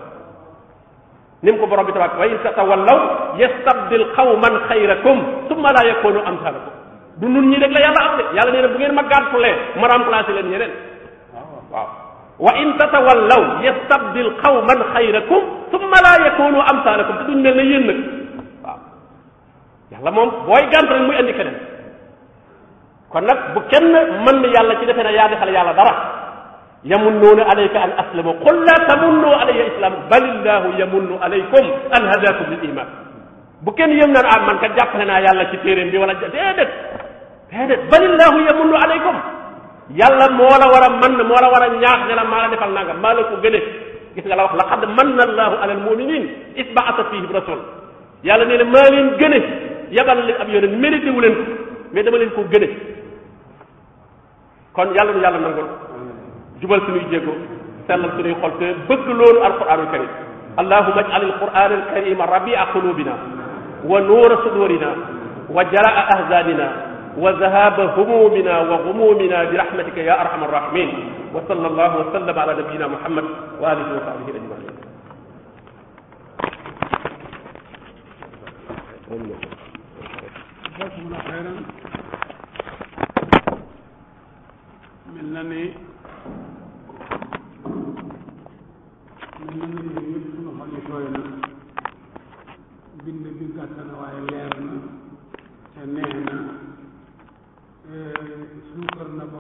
nim 1.43 1.57
ko 1.59 1.67
borom 1.67 1.87
bi 1.87 1.93
tabak 1.93 2.19
way 2.19 2.37
sa 2.43 2.53
tawallaw 2.53 3.37
yastabdil 3.39 4.05
qawman 4.15 4.61
khayrakum 4.69 5.49
thumma 5.49 5.73
la 5.73 5.87
yakunu 5.89 6.21
amsalakum 6.27 6.73
du 7.17 7.27
nun 7.29 7.49
ñi 7.51 7.57
rek 7.59 7.73
la 7.73 7.81
yalla 7.81 8.01
am 8.11 8.17
de 8.19 8.25
yalla 8.37 8.51
neena 8.53 8.69
bu 8.69 8.77
ngeen 8.79 8.95
ma 8.95 9.03
le 9.41 9.51
ma 9.81 9.87
remplacer 9.89 10.35
len 10.35 10.51
ñeneen 10.51 10.71
waaw 11.73 12.00
وإن 12.45 12.67
تتولوا 12.81 13.45
يستبدل 13.69 14.27
قوما 14.45 14.77
خيركم 14.97 15.41
ثم 15.73 15.93
لا 16.07 16.15
يكونوا 16.29 16.63
أمثالكم 16.73 17.15
تدون 17.21 17.39
ملايين 17.45 17.83
لك 17.91 17.99
يلا 19.93 20.11
مم 20.17 20.29
بوي 20.49 20.65
قانت 20.73 20.91
للمي 20.95 21.15
أني 21.21 21.33
كنن 21.39 21.57
كنن 23.13 23.29
بكن 23.57 23.85
من 24.27 24.37
يالا 24.57 24.75
كده 24.81 24.93
فينا 24.99 25.11
يالي 25.19 25.35
خلي 25.41 25.53
يالا 25.57 25.73
درا 25.81 25.95
يمنون 26.93 27.39
عليك 27.51 27.75
أن 27.77 27.91
أسلموا 28.03 28.35
قل 28.45 28.57
لا 28.67 28.77
تمنوا 28.91 29.35
علي 29.41 29.53
الاسلام 29.65 29.93
بل 30.13 30.23
الله 30.33 30.63
يمن 30.81 31.05
عليكم 31.23 31.65
أن 31.97 32.03
هداكم 32.13 32.45
للإيمان 32.53 32.89
بكن 33.69 33.89
يمنر 34.01 34.25
عمان 34.35 34.57
كجاب 34.65 34.89
هنا 35.01 35.15
يالا 35.29 35.45
كتيرين 35.53 35.89
بي 35.93 35.99
ولا 36.01 36.13
جاب 36.21 36.33
دادت 36.35 36.71
دادت 37.53 37.81
بل 37.93 38.03
الله 38.11 38.33
يمن 38.49 38.71
عليكم 38.85 39.17
yàlla 39.95 40.31
mo 40.31 40.49
la 40.61 40.67
wara 40.73 40.89
man 41.03 41.17
mo 41.27 41.35
la 41.41 41.49
wara 41.51 41.69
ñaax 41.69 41.99
ne 42.09 42.15
la 42.15 42.25
maa 42.25 42.43
la 42.43 42.49
defal 42.49 42.71
nangam 42.73 42.99
maa 43.01 43.15
la 43.15 43.23
ko 43.25 43.37
gëne 43.43 43.59
gis 44.15 44.25
nga 44.25 44.37
la 44.37 44.43
wax 44.45 44.55
laqad 44.55 44.85
manna 44.99 45.23
allahu 45.29 45.55
ala 45.63 45.73
almuminin 45.73 46.23
is 46.57 46.67
baasa 46.77 47.05
fihim 47.11 47.27
rasul 47.33 47.59
yàlla 48.23 48.45
ne 48.45 48.57
na 48.59 48.65
maa 48.65 48.91
leen 48.93 49.09
gëne 49.21 49.39
yabal 49.91 50.19
li 50.27 50.33
ab 50.33 50.49
yonent 50.49 50.77
mérité 50.79 51.11
wu 51.11 51.21
leen 51.21 51.35
ko 51.35 51.43
mais 51.93 52.03
dama 52.05 52.19
leen 52.19 52.31
ko 52.31 52.43
gëne 52.53 52.69
kon 54.75 54.89
yàlla 54.97 55.13
nu 55.13 55.21
yàlla 55.21 55.39
nangul 55.41 55.69
jubal 56.61 56.81
suñu 56.87 57.01
jéego 57.11 57.35
sellal 57.87 58.11
suñu 58.17 58.35
xol 58.43 58.53
te 58.59 58.67
bëgg 58.89 59.07
loolu 59.09 59.43
alquranul 59.49 59.91
karim 59.93 60.09
allahuma 60.57 61.01
ajal 61.03 61.25
alquran 61.25 61.51
alkarima 61.53 62.27
rabia 62.27 62.67
qulubina 62.73 63.15
wa 63.91 64.01
nuura 64.01 64.37
sudurina 64.45 64.89
wa 65.51 65.65
jaraa 65.65 66.03
ahzanina 66.15 66.69
وذهاب 67.17 67.81
همومنا 67.81 68.61
وغمومنا 68.61 69.45
برحمتك 69.45 69.97
يا 69.97 70.21
أرحم 70.21 70.45
الراحمين 70.45 71.13
وصلى 71.35 71.67
الله 71.67 72.01
وسلم 72.09 72.39
على 72.39 72.53
نبينا 72.63 72.87
محمد 72.87 73.25
وآله 73.61 73.87
وصحبه 73.95 74.31
أجمعين 74.31 74.61
جزاكم 93.41 93.81
الله 93.81 94.13
خيرا 95.81 96.51
شروع 97.91 98.87
کرنا 98.99 99.19
پڑے 99.19 99.29